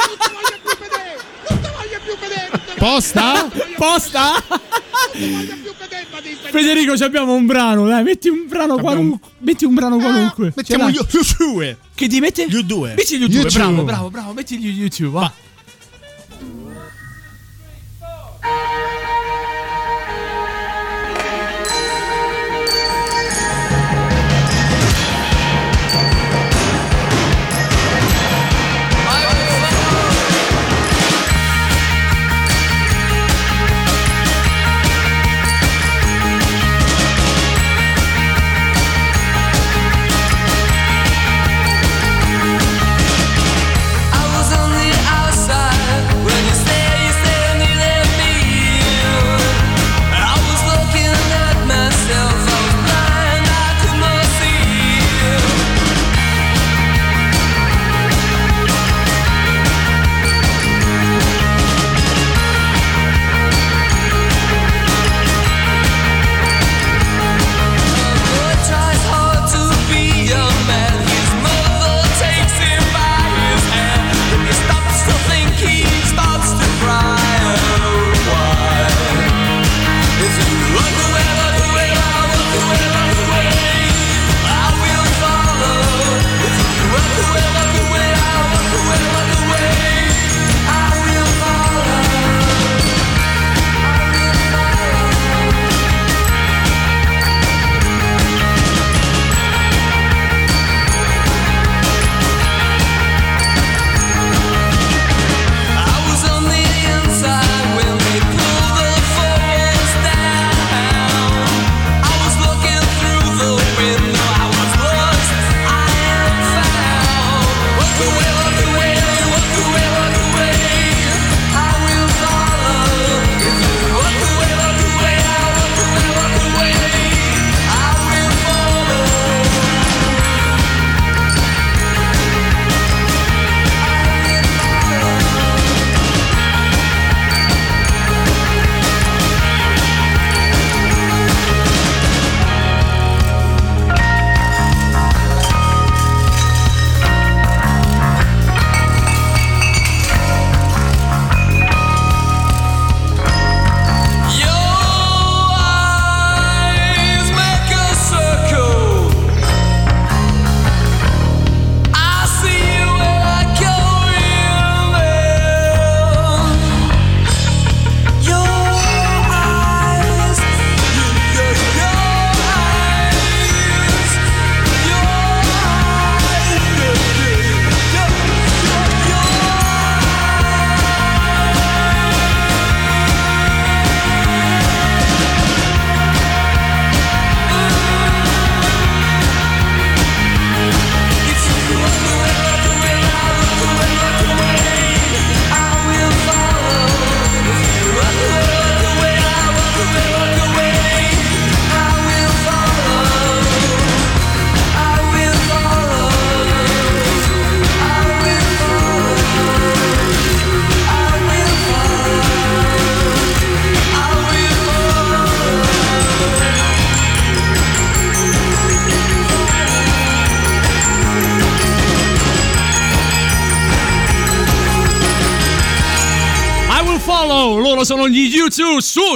[0.08, 1.20] non ti voglio più vedere,
[1.50, 2.62] non ti voglio più vedere.
[2.78, 3.50] Posta?
[3.76, 4.44] Posta?
[4.48, 6.50] Non ti voglio più vedere Battista.
[6.52, 9.30] Federico, ci abbiamo un brano, dai, metti un brano qualunque.
[9.40, 10.54] Metti un brano qualunque.
[10.56, 11.06] Mettiamo gli l'hai?
[11.06, 11.76] U2.
[11.96, 12.48] Che ti mette?
[12.48, 12.96] Gli U2.
[12.96, 13.60] Metti gli U2, YouTube.
[13.60, 15.30] bravo, bravo, bravo, metti gli YouTube, va.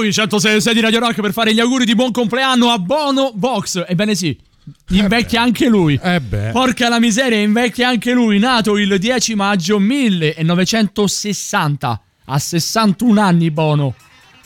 [0.00, 3.84] sui 106 di Radio Rock per fare gli auguri di buon compleanno a Bono Vox.
[3.86, 4.34] Ebbene sì,
[4.90, 6.00] invecchia anche lui.
[6.02, 6.22] Eh.
[6.52, 8.38] Porca la miseria, invecchia anche lui.
[8.38, 12.00] Nato il 10 maggio 1960.
[12.24, 13.94] A 61 anni Bono.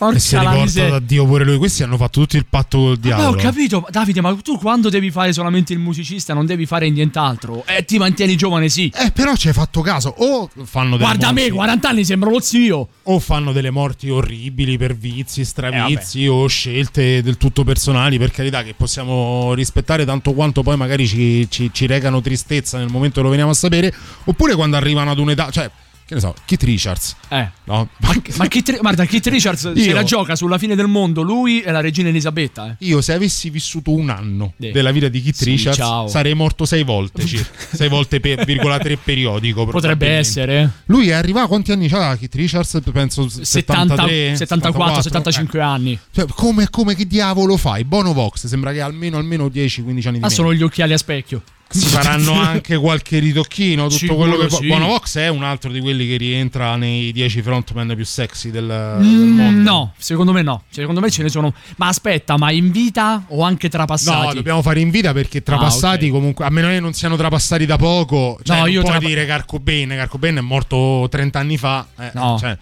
[0.04, 0.90] Porca E si è miseria.
[0.90, 1.56] da Dio pure lui.
[1.58, 3.36] Questi hanno fatto tutto il patto col ho diavolo.
[3.40, 7.64] capito, Davide, ma tu quando devi fare solamente il musicista non devi fare nient'altro?
[7.66, 8.92] E ti mantieni giovane, sì.
[8.94, 10.14] Eh, però ci hai fatto caso.
[10.18, 12.88] O fanno delle Guarda morti, me, 40 anni sembro lo zio.
[13.04, 18.30] O fanno delle morti orribili per vizi, Eh, stravizi o scelte del tutto personali, per
[18.30, 23.16] carità, che possiamo rispettare tanto quanto poi magari ci, ci- ci recano tristezza nel momento
[23.16, 23.92] che lo veniamo a sapere.
[24.24, 25.70] Oppure quando arrivano ad un'età, cioè,
[26.06, 27.16] che ne so, Keith Richards.
[27.28, 27.48] Eh.
[27.64, 27.88] No?
[28.36, 31.70] Ma Keith, guarda, Keith Richards se Io- la gioca sulla fine del mondo, lui e
[31.70, 32.70] la regina Elisabetta.
[32.70, 32.86] Eh.
[32.86, 34.70] Io, se avessi vissuto un anno Sì.
[34.70, 36.08] della vita di Keith Sì, Richards, ciao.
[36.08, 37.50] sarei morto sei volte circa.
[37.74, 39.64] sei volte per virgola tre periodico.
[39.66, 40.70] Potrebbe essere.
[40.86, 42.80] Lui è arrivato, quanti anni c'ha Keith Richards?
[42.92, 45.98] Penso 70, 73, 74, 75 anni.
[46.12, 47.84] Cioè, come, come che diavolo fai?
[47.84, 50.26] Bono Vox sembra che ha almeno, almeno 10-15 anni di Ma.
[50.26, 51.42] Ah, sono gli occhiali a specchio.
[51.76, 53.84] Si faranno anche qualche ritocchino.
[53.84, 54.66] Tutto Sicuro quello che sì.
[54.68, 58.66] Bono Vox è un altro di quelli che rientra nei 10 frontman più sexy del,
[58.66, 59.70] del Mm, mondo.
[59.70, 60.62] no, secondo me no.
[60.70, 61.52] Secondo me ce ne sono.
[61.76, 64.26] Ma aspetta, ma in vita o anche trapassati?
[64.28, 66.12] No, dobbiamo fare in vita perché trapassati Ah, ok.
[66.14, 69.06] comunque, a meno che non siano trapassati da poco, cioè No, non io puoi trapa-
[69.08, 72.36] dire Carco Bene, Carco Bene è morto 30 anni fa, eh, No.
[72.38, 72.56] cioè,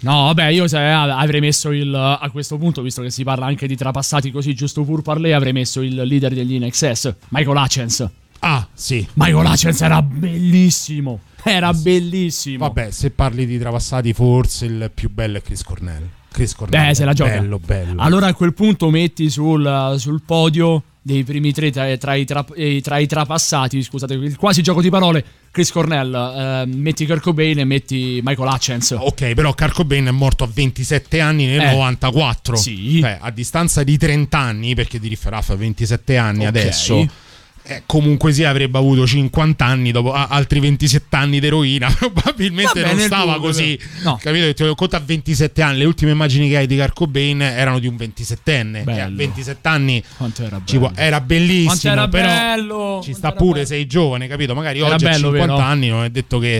[0.00, 1.92] No, vabbè, io avrei messo il.
[1.94, 5.52] A questo punto, visto che si parla anche di trapassati così, giusto pur parlé, avrei
[5.54, 8.08] messo il leader degli INXS, Michael Hutchins.
[8.40, 9.06] Ah, sì.
[9.14, 11.20] Michael Hutchins era bellissimo.
[11.42, 12.66] Era bellissimo.
[12.66, 16.02] Vabbè, se parli di trapassati, forse il più bello è Chris Cornell.
[16.32, 16.88] Chris Cornell.
[16.88, 17.38] Beh, se la gioca.
[17.38, 18.00] Bello, bello.
[18.02, 22.44] Allora a quel punto metti sul, sul podio dei primi tre tra, tra i, tra-
[22.56, 27.22] eh, tra i trapassati, scusate, il quasi gioco di parole, Chris Cornell, eh, metti Kurt
[27.22, 28.90] Cobain e metti Michael Hutchins.
[28.98, 32.56] Ok, però Carco Bane è morto a 27 anni nel Eh, 94.
[32.56, 32.98] sì.
[33.00, 36.46] Cioè, a distanza di 30 anni, perché di Rifferaff ha 27 anni Ok.
[36.48, 37.08] adesso.
[37.68, 41.88] Eh, comunque sì, avrebbe avuto 50 anni dopo ah, altri 27 anni di eroina.
[41.98, 43.78] Probabilmente Va non stava così.
[44.02, 44.18] no.
[44.22, 44.52] Capito?
[44.54, 45.78] Ti conta a 27 anni.
[45.78, 48.88] Le ultime immagini che hai di Carco Bane erano di un 27enne.
[48.88, 50.02] E a 27 anni
[50.38, 51.66] era può- era bellissimo.
[51.66, 53.00] Quanto era però bello!
[53.02, 54.54] ci sta pure, sei giovane, capito?
[54.54, 55.66] Magari Era oggi a bello, 50 vero?
[55.66, 56.56] anni non è detto che.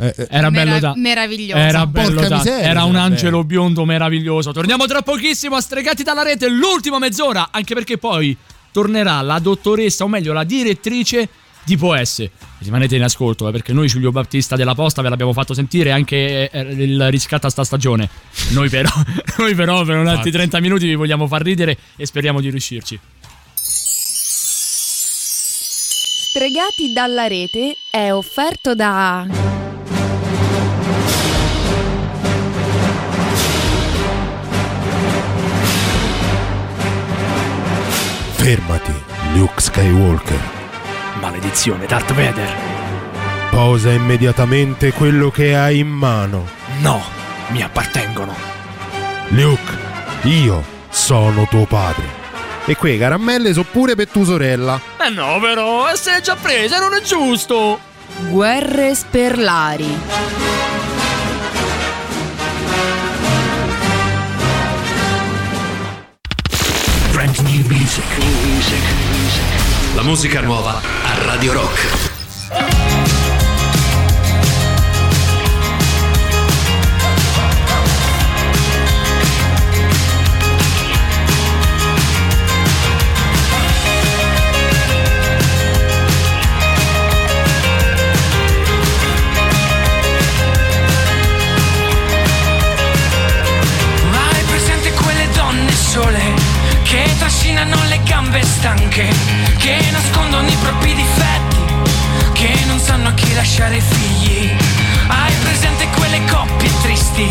[0.00, 0.92] eh, eh, Era bello Merav- da.
[0.96, 1.62] meraviglioso.
[1.62, 2.36] Era bello da.
[2.38, 4.50] miseria, Era un era angelo biondo meraviglioso.
[4.52, 8.36] Torniamo tra pochissimo a Stregati dalla rete, l'ultima mezz'ora, anche perché poi
[8.72, 11.28] tornerà la dottoressa, o meglio la direttrice
[11.64, 12.28] di Poes.
[12.58, 16.50] Rimanete in ascolto, eh, perché noi Giulio Battista della Posta ve l'abbiamo fatto sentire anche
[16.50, 18.08] eh, il riscatto a sta stagione.
[18.50, 18.90] Noi però,
[19.38, 20.30] noi però per un altri Infatti.
[20.30, 22.98] 30 minuti vi vogliamo far ridere e speriamo di riuscirci.
[26.32, 29.26] Stregati dalla rete è offerto da
[38.50, 38.92] Fermati,
[39.34, 40.40] Luke Skywalker.
[41.20, 42.52] Maledizione, Darth Vader.
[43.48, 46.48] Posa immediatamente quello che hai in mano.
[46.80, 47.00] No,
[47.50, 48.34] mi appartengono.
[49.28, 49.72] Luke,
[50.22, 52.02] io sono tuo padre.
[52.64, 54.80] E quei caramelle sono pure per tua sorella.
[55.00, 57.78] Eh no, però, se è già presa, non è giusto.
[58.30, 59.98] Guerre Sperlari.
[67.70, 68.04] Music.
[69.94, 72.09] La musica nuova a Radio Rock.
[97.60, 99.08] Trascinano le gambe stanche,
[99.58, 101.58] che nascondono i propri difetti,
[102.32, 104.50] che non sanno a chi lasciare figli.
[105.06, 107.28] Hai presente quelle coppie tristi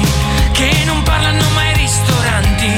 [0.52, 2.72] che non parlano mai ai ristoranti,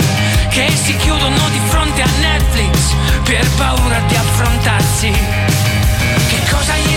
[0.49, 5.11] che si chiudono di fronte a Netflix per paura di affrontarsi.
[5.11, 6.90] Che cosa gli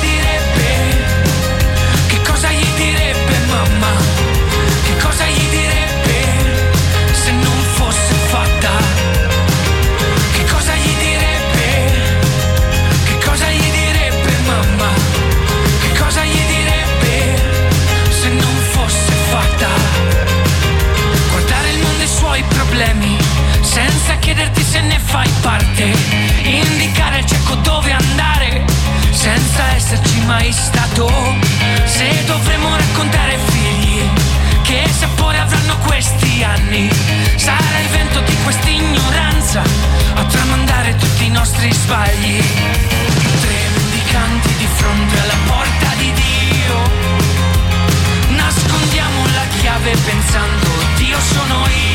[24.34, 25.94] chiederti se ne fai parte.
[26.42, 28.64] Indicare al cieco dove andare
[29.12, 31.08] senza esserci mai stato.
[31.84, 34.02] Se dovremo raccontare figli
[34.62, 36.90] che sapore avranno questi anni,
[37.36, 39.62] sarà il vento di questa ignoranza
[40.14, 42.42] a tramandare tutti i nostri sbagli.
[43.40, 46.76] Tre mendicanti di fronte alla porta di Dio.
[48.36, 51.93] Nascondiamo la chiave pensando Dio sono io.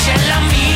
[0.00, 0.69] Brucia è la mia.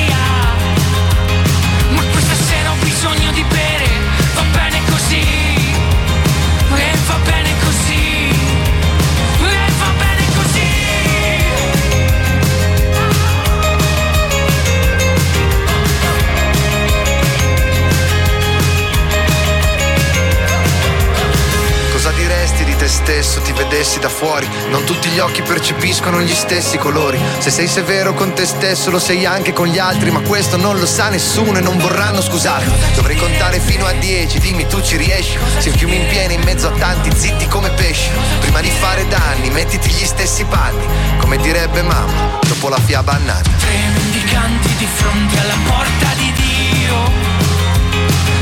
[22.84, 24.46] Te stesso, ti vedessi da fuori?
[24.68, 27.18] Non tutti gli occhi percepiscono gli stessi colori.
[27.38, 30.78] Se sei severo con te stesso, lo sei anche con gli altri, ma questo non
[30.78, 32.94] lo sa nessuno e non vorranno scusarti.
[32.94, 35.38] Dovrei contare fino a dieci, dimmi tu ci riesci.
[35.58, 38.10] Se il fiume in piena in mezzo a tanti, zitti come pesci.
[38.40, 40.84] Prima di fare danni, mettiti gli stessi panni.
[41.16, 43.48] Come direbbe mamma, dopo la fiaba annata.
[43.60, 47.12] Tre mendicanti di fronte alla porta di Dio.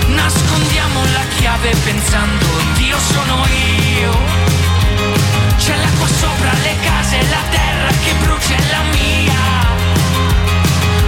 [0.09, 4.31] Nascondiamo la chiave pensando Dio sono io.
[6.23, 9.43] Sopra le case, la terra che brucia è la mia.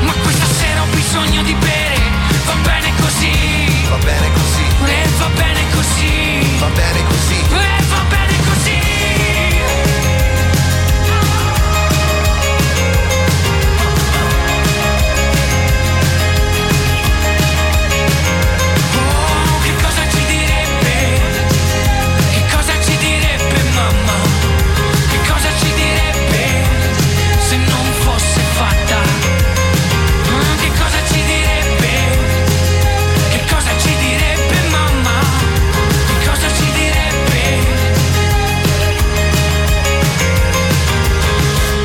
[0.06, 1.98] Ma questa sera ho bisogno di bere,
[2.46, 3.32] va bene così.
[3.90, 4.64] Va bene così,
[4.96, 6.56] E va bene così.
[6.58, 7.38] va bene così.
[7.68, 7.73] E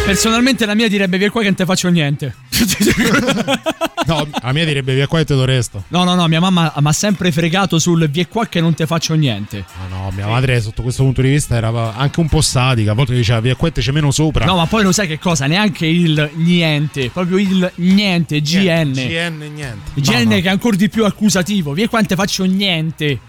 [0.09, 2.33] Personalmente la mia direbbe via qua che non te faccio niente.
[4.09, 5.83] No, la mia direbbe via qua e te lo resto.
[5.89, 8.87] No, no, no, mia mamma mi ha sempre fregato sul via qua che non te
[8.87, 9.65] faccio niente.
[9.91, 12.93] No, no, mia madre sotto questo punto di vista era anche un po' satica.
[12.93, 14.45] A volte diceva via qua e te c'è meno sopra.
[14.45, 15.45] No, ma poi lo sai che cosa?
[15.45, 18.93] Neanche il niente, proprio il niente, GN.
[18.93, 20.01] GN niente.
[20.01, 21.73] GN che è ancora di più accusativo.
[21.73, 23.19] Via qua non te faccio niente.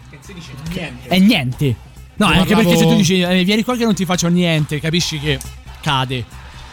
[1.08, 1.74] È niente.
[2.16, 4.28] No, Ne anche parlavo- perché se tu dici eh, vieni qua che non ti faccio
[4.28, 5.38] niente, capisci che
[5.82, 6.24] cade.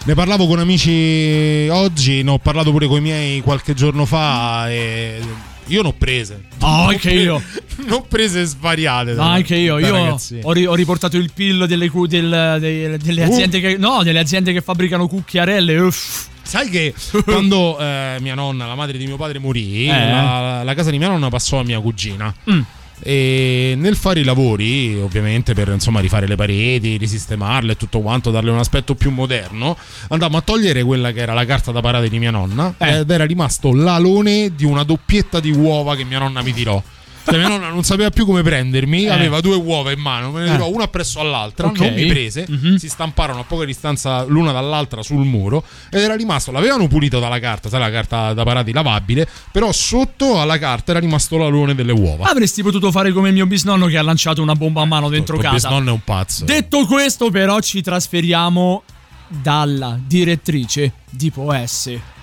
[0.08, 4.70] Ne parlavo con amici oggi, ne ho parlato pure con i miei qualche giorno fa
[4.72, 5.20] e
[5.66, 6.46] io ne ho prese.
[6.62, 7.42] Oh, Ne ho anche io.
[7.86, 9.12] Ne ho prese svariate.
[9.12, 9.78] No, anche io.
[9.78, 13.32] da Io ho, ri- ho riportato il PIL delle, cu- del- dei- delle Uh.
[13.32, 13.76] aziende che.
[13.76, 15.78] No, delle aziende che fabbricano cucchiarelle.
[15.78, 16.28] Uff.
[16.42, 16.94] Sai che
[17.26, 20.10] quando eh, mia nonna, la madre di mio padre, morì, Eh.
[20.10, 22.34] la, la casa di mia nonna passò a mia cugina.
[22.50, 22.62] Mm.
[23.00, 28.32] E nel fare i lavori, ovviamente per insomma rifare le pareti, risistemarle e tutto quanto,
[28.32, 29.78] darle un aspetto più moderno,
[30.10, 33.00] andammo a togliere quella che era la carta da parate di mia nonna Eh.
[33.00, 36.82] ed era rimasto l'alone di una doppietta di uova che mia nonna mi tirò.
[37.30, 39.10] Cioè, mia nonna non sapeva più come prendermi, Eh.
[39.10, 40.52] aveva due uova in mano, me ne Eh.
[40.52, 41.80] tirò una presso all'altra, Ok.
[41.80, 42.76] non mi prese, Mhm.
[42.78, 47.40] si stamparono a poca distanza l'una dall'altra sul muro ed era rimasto, l'avevano pulito dalla
[47.40, 51.92] carta, sai la carta da parati lavabile, però sotto alla carta era rimasto l'alone delle
[51.92, 52.30] uova.
[52.30, 55.42] Avresti potuto fare come mio bisnonno che ha lanciato una bomba a mano dentro Il
[55.42, 55.54] casa.
[55.68, 56.46] bisnonno è un pazzo.
[56.46, 58.84] Detto questo, però, ci trasferiamo
[59.28, 62.16] dalla direttrice di Poesse.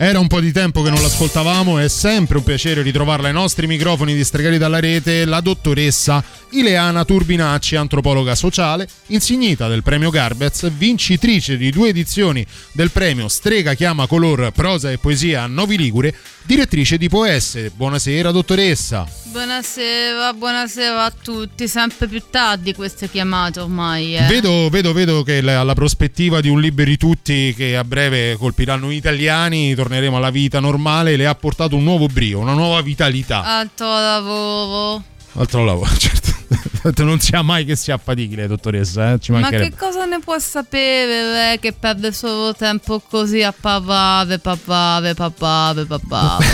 [0.00, 3.66] Era un po' di tempo che non l'ascoltavamo, è sempre un piacere ritrovarla ai nostri
[3.66, 10.70] microfoni di Stregati dalla rete, la dottoressa Ileana Turbinacci, antropologa sociale, insignita del premio Garbez,
[10.70, 16.14] vincitrice di due edizioni del premio Strega chiama color prosa e poesia a Novi Ligure,
[16.44, 17.70] direttrice di Poesse.
[17.74, 19.06] Buonasera dottoressa.
[19.24, 21.68] Buonasera, buonasera a tutti.
[21.68, 24.16] Sempre più tardi questo è chiamato ormai.
[24.16, 24.26] Eh.
[24.26, 28.90] Vedo, vedo, vedo che la, la prospettiva di un liberi tutti che a breve colpiranno
[28.90, 33.42] gli italiani, torneremo alla vita normale, le ha portato un nuovo brio, una nuova vitalità.
[33.42, 35.02] Altro lavoro.
[35.32, 36.26] Altro lavoro, certo.
[37.02, 39.18] Non sia mai che si affatichi lei, dottoressa, eh?
[39.18, 44.38] ci Ma che cosa ne può sapere lei che perde solo tempo così a parlare,
[44.38, 46.44] parlare, parlare, parlare?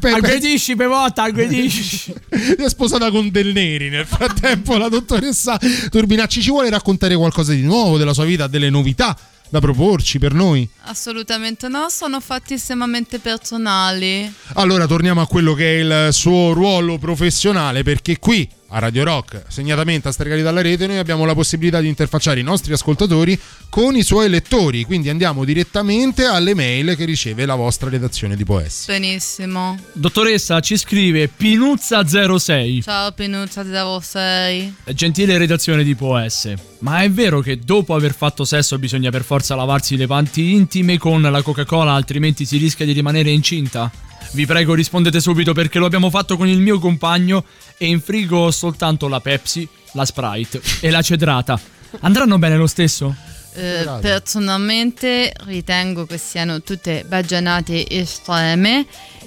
[0.14, 2.14] Aggredisci, Pevotta, aggredisci.
[2.58, 3.88] è sposata con Del Neri.
[3.90, 5.58] Nel frattempo, la dottoressa
[5.90, 9.16] Turbinacci ci vuole raccontare qualcosa di nuovo della sua vita, delle novità
[9.48, 10.68] da proporci per noi.
[10.84, 14.32] Assolutamente no, sono fatti estremamente personali.
[14.54, 19.44] Allora torniamo a quello che è il suo ruolo professionale perché qui a Radio Rock,
[19.46, 23.38] segnatamente a Stregati dalla Rete, noi abbiamo la possibilità di interfacciare i nostri ascoltatori
[23.68, 28.44] con i suoi lettori, quindi andiamo direttamente alle mail che riceve la vostra redazione di
[28.44, 28.86] Poes.
[28.86, 29.78] Benissimo.
[29.92, 32.82] Dottoressa ci scrive Pinuzza06.
[32.82, 34.74] Ciao Pinuzza da voi.
[34.92, 39.54] Gentile redazione di POS, ma è vero che dopo aver fatto sesso bisogna per forza
[39.54, 43.88] lavarsi le panti intime con la Coca-Cola, altrimenti si rischia di rimanere incinta?
[44.32, 47.44] Vi prego rispondete subito perché lo abbiamo fatto con il mio compagno
[47.78, 51.60] e in frigo ho soltanto la Pepsi, la Sprite e la Cedrata.
[52.00, 53.14] Andranno bene lo stesso?
[53.56, 58.84] Eh, personalmente ritengo che siano tutte baggianate estreme.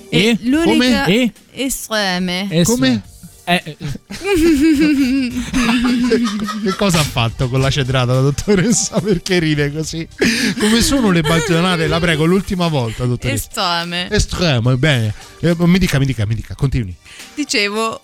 [0.09, 0.37] E?
[0.41, 1.07] l'unica Come?
[1.07, 1.31] E?
[1.51, 2.63] estreme.
[2.63, 3.01] Come?
[3.49, 3.77] Eh, eh,
[6.63, 8.99] che cosa ha fatto con la cedrata la dottoressa?
[8.99, 10.05] Perché ride così?
[10.59, 11.87] Come sono le baggianate?
[11.87, 13.47] La prego, l'ultima volta, dottoressa.
[13.47, 14.09] estreme.
[14.11, 15.13] Estremo, bene.
[15.39, 16.93] Eh, mi dica, mi dica, mi dica, continui.
[17.35, 18.01] Dicevo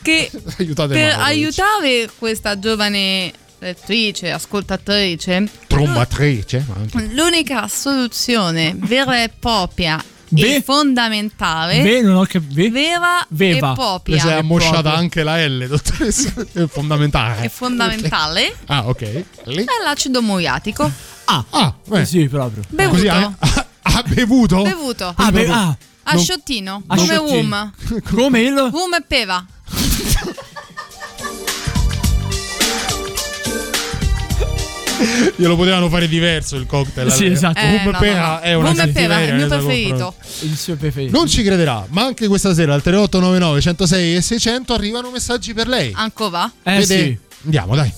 [0.00, 6.64] che Aiutate per Mauro, aiutare questa giovane lettrice, ascoltatrice, Trombatrice,
[7.12, 12.70] l'unica soluzione vera e propria Ve- e fondamentale Ve, non ho capito.
[12.72, 13.68] vera Veva.
[13.68, 16.32] e Le propria sei ammosciata anche la L, dottoressa.
[16.52, 17.42] È fondamentale.
[17.42, 19.24] è fondamentale Ah, ok.
[19.44, 19.62] Lì.
[19.64, 20.90] è l'acido muriatico
[21.26, 22.04] Ah, Ah, beh.
[22.04, 22.62] sì, proprio.
[22.68, 23.32] bevuto Così ha,
[23.82, 24.62] ha bevuto?
[24.62, 27.72] bevuto Ah, beh, ah, a non- sciottino A come um
[28.14, 28.52] come il...
[28.72, 29.44] um e peva
[35.36, 37.10] Glielo potevano fare diverso il cocktail.
[37.10, 37.34] Sì, allora.
[37.34, 37.58] esatto.
[37.60, 38.38] Eh, no, Pera no.
[38.40, 40.14] è una Rum e peva è il mio suoi preferito.
[40.40, 41.16] Il suo preferito.
[41.16, 45.68] Non ci crederà, ma anche questa sera al 3899 106 e 600 arrivano messaggi per
[45.68, 45.92] lei.
[45.94, 46.84] ancora Eh Vede?
[46.84, 47.18] sì.
[47.44, 47.92] Andiamo, dai.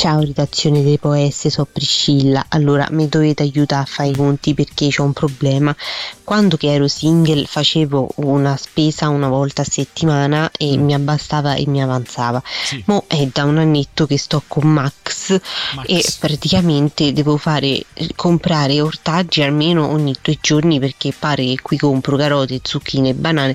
[0.00, 2.46] Ciao redazione dei Poes, so Priscilla.
[2.48, 5.76] Allora mi dovete aiutare a fare i conti perché c'ho un problema.
[6.24, 11.66] Quando che ero single facevo una spesa una volta a settimana e mi abbastava e
[11.66, 12.42] mi avanzava.
[12.64, 12.82] Sì.
[12.86, 15.38] Mo è da un annetto che sto con Max,
[15.74, 15.86] Max.
[15.86, 17.84] e praticamente devo fare
[18.16, 23.54] comprare ortaggi almeno ogni due giorni perché pare che qui compro carote, zucchine banane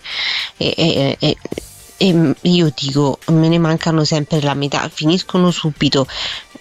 [0.57, 1.37] e, e- e-
[1.97, 6.07] e io dico me ne mancano sempre la metà, finiscono subito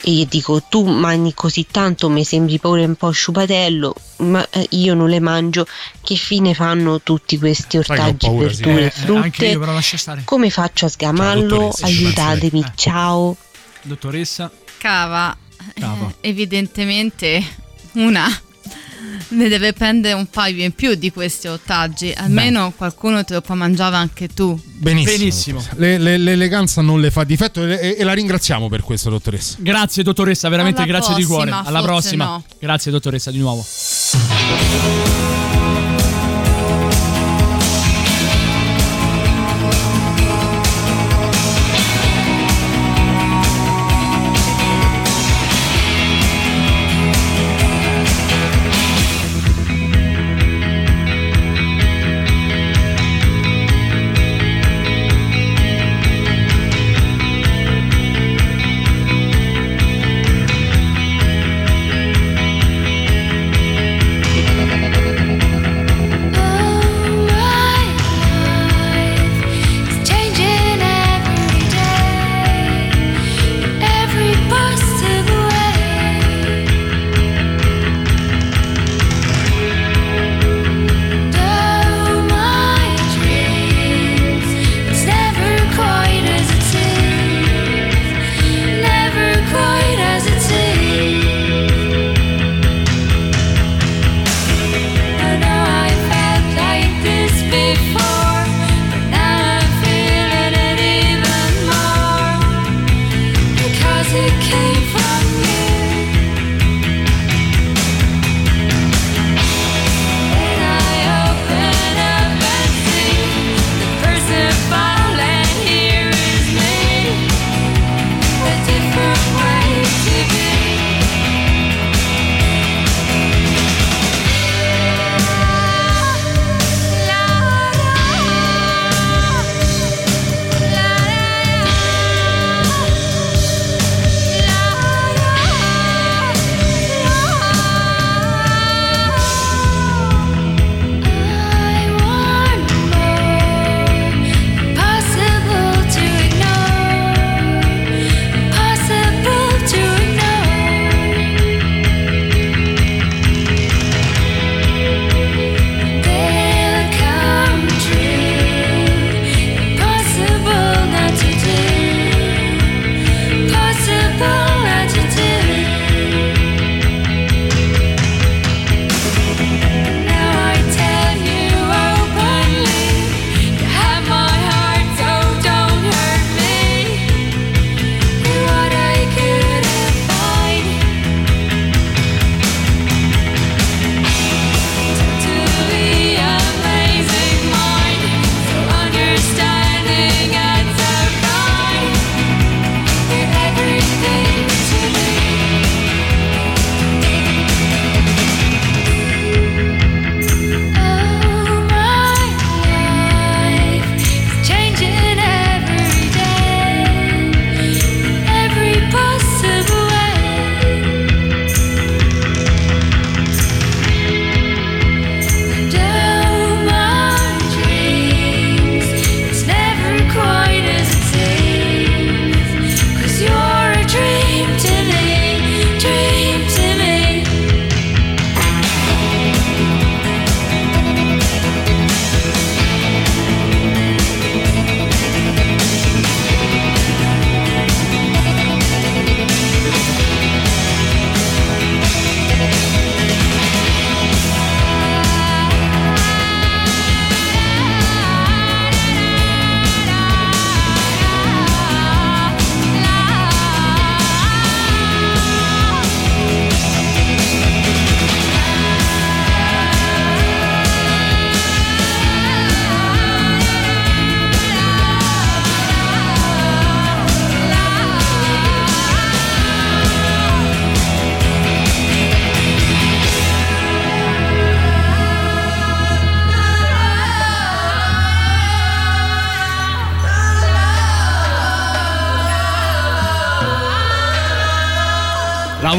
[0.01, 4.67] e io dico tu mangi così tanto mi sembri pure un po' sciupatello ma eh,
[4.71, 5.67] io non le mangio
[6.03, 8.63] che fine fanno tutti questi ortaggi, paura, sì.
[8.63, 10.23] verdure Eh, e eh, frutte anche io, però lascia stare.
[10.25, 12.05] come faccio a sgamarlo dottoressa, ci pensa lei.
[12.07, 12.73] aiutatemi Eh.
[12.77, 13.37] ciao
[13.83, 14.51] Dottoressa.
[14.79, 15.37] cava
[15.79, 16.09] Cava.
[16.21, 17.43] eh, evidentemente
[17.93, 18.27] una
[19.29, 23.55] ne deve prendere un paio in più di questi ortaggi almeno qualcuno te lo può
[23.55, 25.17] mangiare anche tu Benissimo.
[25.17, 25.65] Benissimo.
[25.77, 29.57] Le- le- l'eleganza non le fa difetto e, e- la ringraziamo per questo, dottoressa.
[29.61, 31.47] Grazie dottoressa, veramente Alla grazie di cuore.
[31.51, 32.25] prossima, Alla prossima.
[32.25, 32.45] no.
[32.59, 33.65] Grazie dottoressa di nuovo.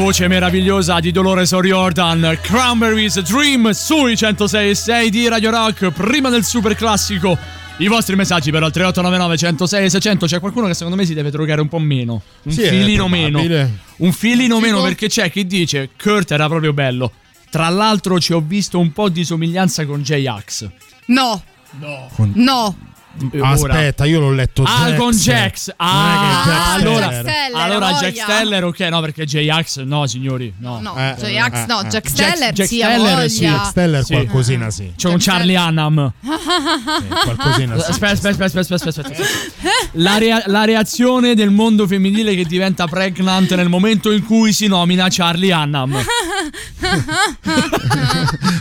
[0.06, 6.76] Voce meravigliosa di Dolores O'Riordan, Cranberries Dream sui 106 di Radio Rock, prima del super
[6.76, 7.36] classico.
[7.78, 11.32] I vostri messaggi però al 3899 106 600 c'è qualcuno che secondo me si deve
[11.32, 13.40] drogare un po' meno, un Sì, filino meno.
[13.96, 17.10] Un filino meno perché c'è chi dice Kurt era proprio bello.
[17.50, 20.68] Tra l'altro ci ho visto un po' di somiglianza con J-Ax.
[21.06, 21.42] No.
[21.80, 22.08] No.
[22.34, 22.76] No.
[23.40, 24.96] Aspetta, io l'ho letto Ah, Jax.
[24.98, 25.26] con Jax.
[25.26, 27.06] Non è che Ah, Jax allora.
[27.12, 27.92] Steller, allora.
[27.92, 30.80] Jack Steller, ok, no, perché J-Ax, no, signori, no.
[30.80, 32.08] No, Eh, J-Ax no, eh, Jack eh.
[32.08, 33.40] Steller Jack sì, Steller, sì.
[33.44, 34.12] Jack Steller Sì.
[34.14, 34.92] qualcosina sì.
[34.96, 36.12] C'è un Charlie Annam.
[37.24, 37.90] Qualcosina sì.
[37.90, 39.22] Aspetta, aspetta, aspetta, aspetta, aspetta, aspetta.
[39.92, 44.66] La, rea- la reazione del mondo femminile che diventa pregnant nel momento in cui si
[44.66, 45.98] nomina Charlie Annam.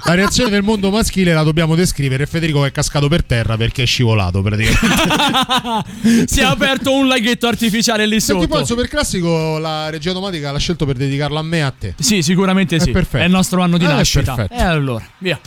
[0.06, 2.26] La reazione del mondo maschile la dobbiamo descrivere.
[2.26, 6.28] Federico è cascato per terra perché è scivolato praticamente.
[6.28, 8.80] si è aperto un laghetto artificiale lì Senti poi il sotto.
[8.80, 11.94] super classico la regia automatica l'ha scelto per dedicarlo a me e a te.
[12.00, 12.92] Sì, sicuramente È sì.
[12.92, 13.24] perfetto.
[13.24, 14.36] È il nostro anno di Eh, è nascita.
[14.36, 14.62] perfetto.
[14.62, 15.40] E allora, via.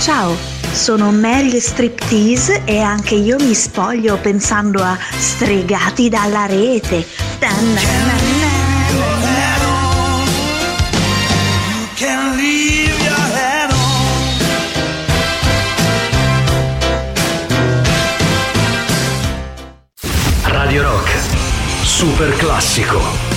[0.00, 0.36] Ciao,
[0.78, 7.04] sono Mary Striptease e anche io mi spoglio pensando a stregati dalla rete.
[20.44, 21.18] Radio Rock.
[21.82, 23.27] Super classico.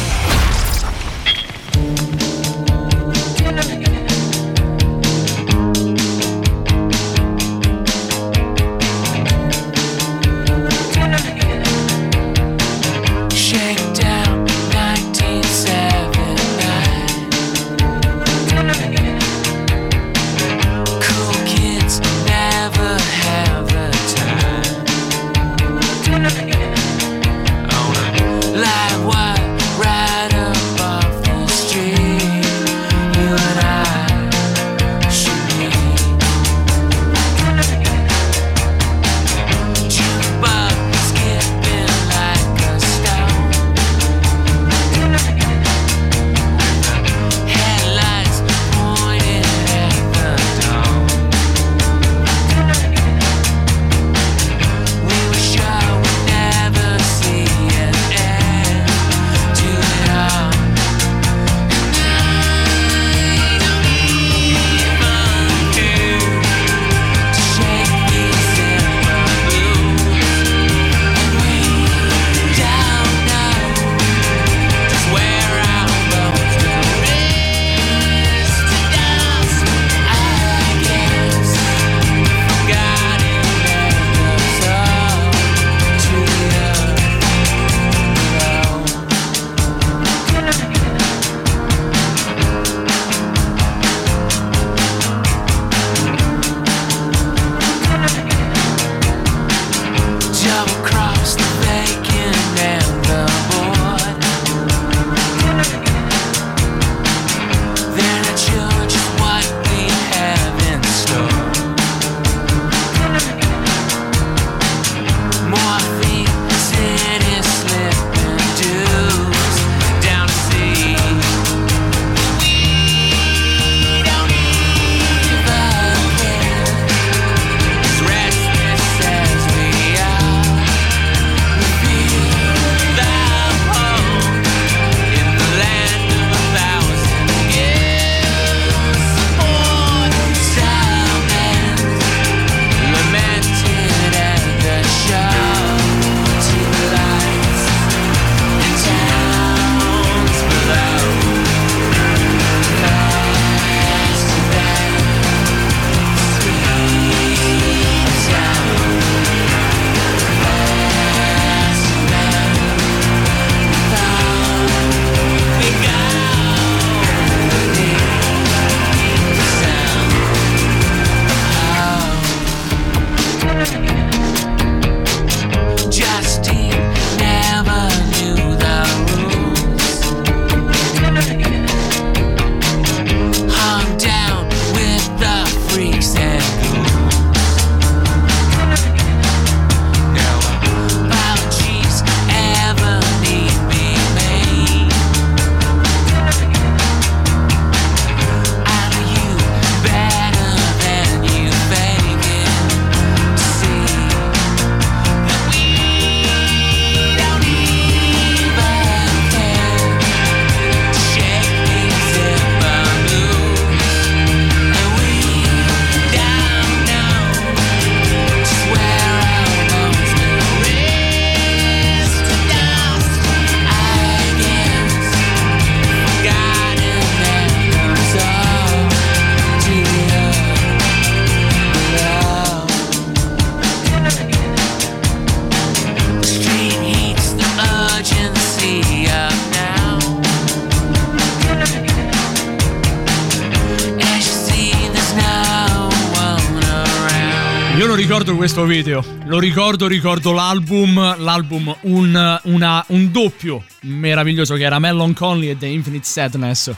[249.62, 251.18] Ricordo, ricordo l'album.
[251.20, 256.72] L'album, un, una- un doppio meraviglioso che era Mellon Conley e The Infinite Sadness.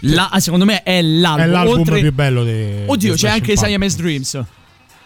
[0.00, 1.44] La- secondo me è l'album.
[1.44, 3.56] È l'album oltre- più bello di Oddio, di c'è anche.
[3.56, 4.42] Siamese Dreams.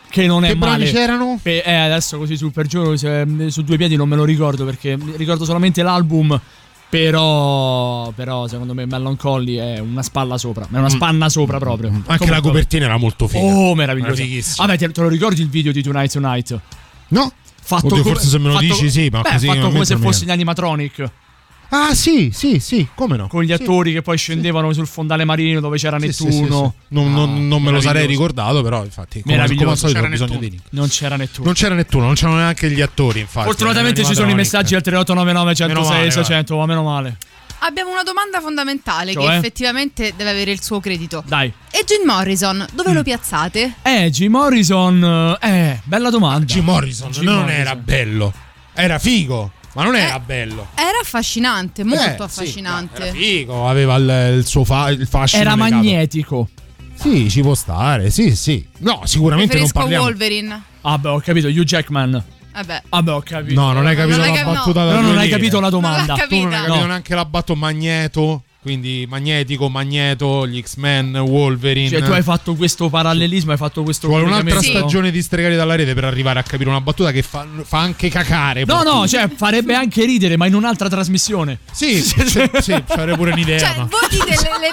[0.08, 0.90] Che non è Che brani male.
[0.92, 1.38] c'erano?
[1.42, 4.98] Pe- eh, adesso così sul per se- su due piedi non me lo ricordo perché
[5.16, 6.40] ricordo solamente l'album.
[6.88, 10.66] Però, però secondo me Mellon Collie è una spalla sopra.
[10.70, 11.90] È una spanna sopra proprio.
[11.90, 11.94] Mm.
[11.94, 13.44] Anche la Comunque- copertina era molto figa.
[13.44, 13.74] Oh,
[14.12, 14.66] fighissima.
[14.66, 16.60] Vabbè, te, te lo ricordi il video di Tonight Tonight?
[17.10, 17.32] No.
[17.62, 19.84] Fatto Oddio, come- forse se me lo fatto- dici sì, ma beh, così fatto come
[19.84, 21.10] se fossi in animatronic.
[21.72, 23.28] Ah, sì, sì, sì, come no?
[23.28, 26.74] Con gli attori che poi scendevano sul fondale marino dove c'era Sì, sì, Nettuno.
[26.74, 26.94] sì, sì.
[26.94, 29.76] Non, non- non me lo sarei ricordato, però infatti, come, come al Meraviglioso.
[29.76, 30.48] solito ho C'era bisogno Nettuno.
[30.50, 30.66] di link.
[30.72, 31.44] Non c'era Nettuno.
[31.44, 33.46] Non c'era nessuno, non c'erano neanche gli attori, infatti.
[33.46, 37.16] Fortunatamente ci sono i messaggi al 3899 Meno 106 male, 600, ma meno male.
[37.62, 39.36] Abbiamo una domanda fondamentale che Cioè?
[39.36, 41.22] effettivamente deve avere il suo credito.
[41.26, 41.52] Dai.
[41.70, 42.94] E Jim Morrison, dove Mm.
[42.94, 43.74] lo piazzate?
[43.82, 45.36] Eh, Jim Morrison.
[45.40, 46.44] Eh, bella domanda.
[46.46, 47.60] Jim Morrison Jim non Morrison.
[47.60, 48.32] era bello.
[48.72, 50.68] Era figo, ma non era bello.
[50.74, 53.02] Era affascinante, molto Eh, sì, affascinante.
[53.02, 55.42] Era figo, aveva il, il suo fa- il fascino.
[55.42, 55.74] Era legato.
[55.74, 56.48] magnetico.
[56.94, 58.66] Sì, ci può stare, sì, sì.
[58.78, 60.04] No, sicuramente non Preferisco parliamo.
[60.04, 60.62] Wolverine.
[60.82, 62.22] Vabbè, ho capito, Hugh Jackman.
[62.64, 62.82] Vabbè.
[62.88, 63.60] Vabbè, ho capito.
[63.60, 64.90] No, non hai capito Non la cap- battuta no.
[64.92, 66.14] No, non hai capito la domanda.
[66.14, 66.86] Non Tu non hai capito No.
[66.86, 68.42] neanche la batto magneto.
[68.62, 71.88] Quindi magnetico, magneto, gli X-Men, Wolverine.
[71.88, 75.54] Cioè, tu hai fatto questo parallelismo, hai fatto questo Ci vuole un'altra stagione di stregati
[75.56, 78.64] dalla rete per arrivare a capire una battuta che fa, fa anche cacare.
[78.66, 81.60] No, no, cioè farebbe anche ridere, ma in un'altra trasmissione.
[81.72, 83.58] Sì, sì, sì, sì, fare pure un'idea.
[83.60, 84.70] Cioè, ma- voi dite le, le-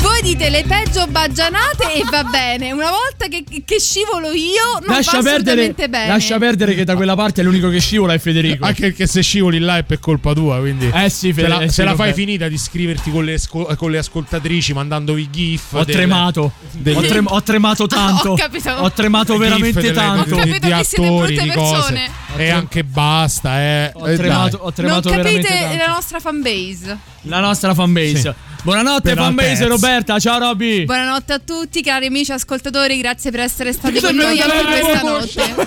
[0.00, 2.72] voi dite le peggio baggianate e va bene.
[2.72, 6.08] Una volta che, che scivolo io, non Lascia va perdere, assolutamente bene.
[6.08, 8.64] lascia perdere che da quella parte l'unico che scivola è Federico.
[8.64, 10.90] Anche perché se scivoli là è per colpa tua, quindi.
[10.92, 13.38] Eh sì, se Fede- la, eh sì, se la fai finita di scriverti con le,
[13.48, 15.72] con le ascoltatrici mandandovi gif.
[15.72, 16.52] Ho del- tremato.
[16.72, 18.30] del- Ho, trem- ho tremato tanto.
[18.30, 18.70] Ho capito.
[18.70, 20.34] Ho tremato veramente delle- tanto.
[20.34, 21.72] di- capito di che siete attori, brutte di cose.
[21.74, 22.10] persone.
[22.36, 23.90] E anche basta, eh.
[23.94, 24.66] Ho Eh, tremato, dai.
[24.66, 25.84] ho tremato non veramente capite tanto.
[25.86, 26.98] la nostra fanbase.
[27.22, 28.16] La nostra fanbase.
[28.20, 28.32] Sì.
[28.62, 29.66] Buonanotte Per fanbase.
[29.66, 30.84] Roberta, ciao Robby.
[30.84, 32.96] Buonanotte a tutti, cari amici ascoltatori.
[32.98, 35.66] Grazie per essere stati con noi anche questa notte.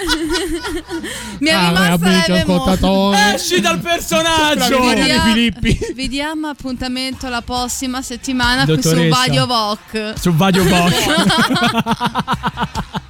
[1.40, 3.34] Mi è Ah, rimasta la memoria.
[3.34, 4.80] Esci dal personaggio.
[4.82, 5.78] Vediamo- Filippi.
[5.94, 9.18] Vi diamo appuntamento la prossima settimana qui su Dottoressa.
[9.18, 10.12] Radio Voc.
[10.18, 10.94] Su Vadio Boc.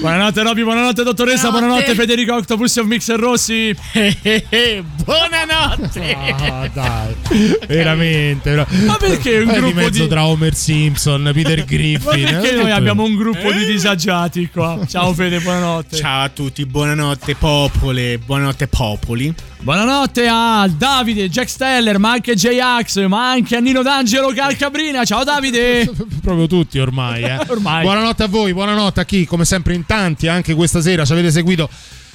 [0.00, 1.94] buonanotte Robby, buonanotte dottoressa, buonanotte, Buonanotte.
[1.94, 3.74] Federico Octopus of Mixer Rossi.
[5.04, 6.16] buonanotte.
[6.16, 7.14] Ah, dai.
[7.66, 8.50] Veramente.
[8.50, 12.22] però- Ma perché un di gruppo mezzo di- tra Homer Simpson, Peter Griffin.
[12.24, 14.78] Ma perché eh, noi abbiamo un gruppo di disagiati qua?
[14.86, 15.96] Ciao Fede, buonanotte.
[15.96, 19.34] Ciao a tutti, buonanotte popole, buonanotte popoli.
[19.62, 25.04] Buonanotte a Davide, Jack Steller, ma anche J-Ax, ma anche a Nino D'Angelo Calcabrina.
[25.04, 25.88] Ciao Davide.
[26.20, 27.38] Proprio tutti ormai, eh.
[27.46, 27.82] Ormai.
[27.82, 31.30] Buonanotte a voi, buonanotte a chi, come sempre in tanti, anche questa sera ci avete
[31.30, 31.68] seguito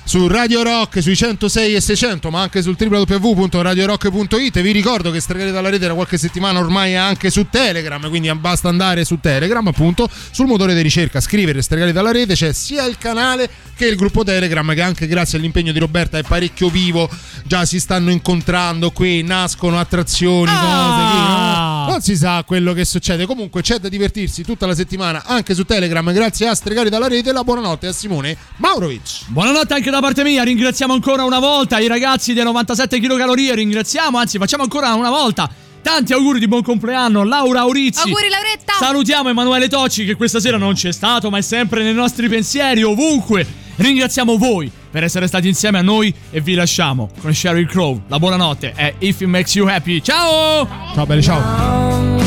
[0.08, 4.62] su Radio Rock sui 106 e 600, ma anche sul www.radiorock.it.
[4.62, 8.34] Vi ricordo che Stregate dalla rete da qualche settimana ormai è anche su Telegram, quindi
[8.36, 12.86] basta andare su Telegram, appunto, sul motore di ricerca, scrivere Stregate dalla rete, c'è sia
[12.86, 17.10] il canale che il gruppo Telegram che anche grazie all'impegno di Roberta è parecchio vivo,
[17.44, 21.72] già si stanno incontrando qui, nascono attrazioni, cose, Ah.
[21.74, 23.26] qui, non si sa quello che succede.
[23.26, 27.32] Comunque c'è da divertirsi tutta la settimana anche su Telegram grazie a Stregati dalla rete.
[27.32, 29.26] La buonanotte a Simone Maurovic.
[29.28, 34.18] Buonanotte anche da parte mia, ringraziamo ancora una volta i ragazzi dei 97 kcal, ringraziamo,
[34.18, 35.50] anzi facciamo ancora una volta.
[35.82, 38.02] Tanti auguri di buon compleanno, Laura Aurizzi.
[38.02, 38.74] Auguri Lauretta.
[38.78, 42.84] Salutiamo Emanuele Tocci che questa sera non c'è stato, ma è sempre nei nostri pensieri,
[42.84, 43.48] ovunque.
[43.78, 48.02] Ringraziamo voi per essere stati insieme a noi e vi lasciamo con Sheryl Crow.
[48.08, 50.02] La buonanotte è If It Makes You Happy.
[50.02, 50.68] Ciao!
[50.96, 52.27] Ciao belli, ciao.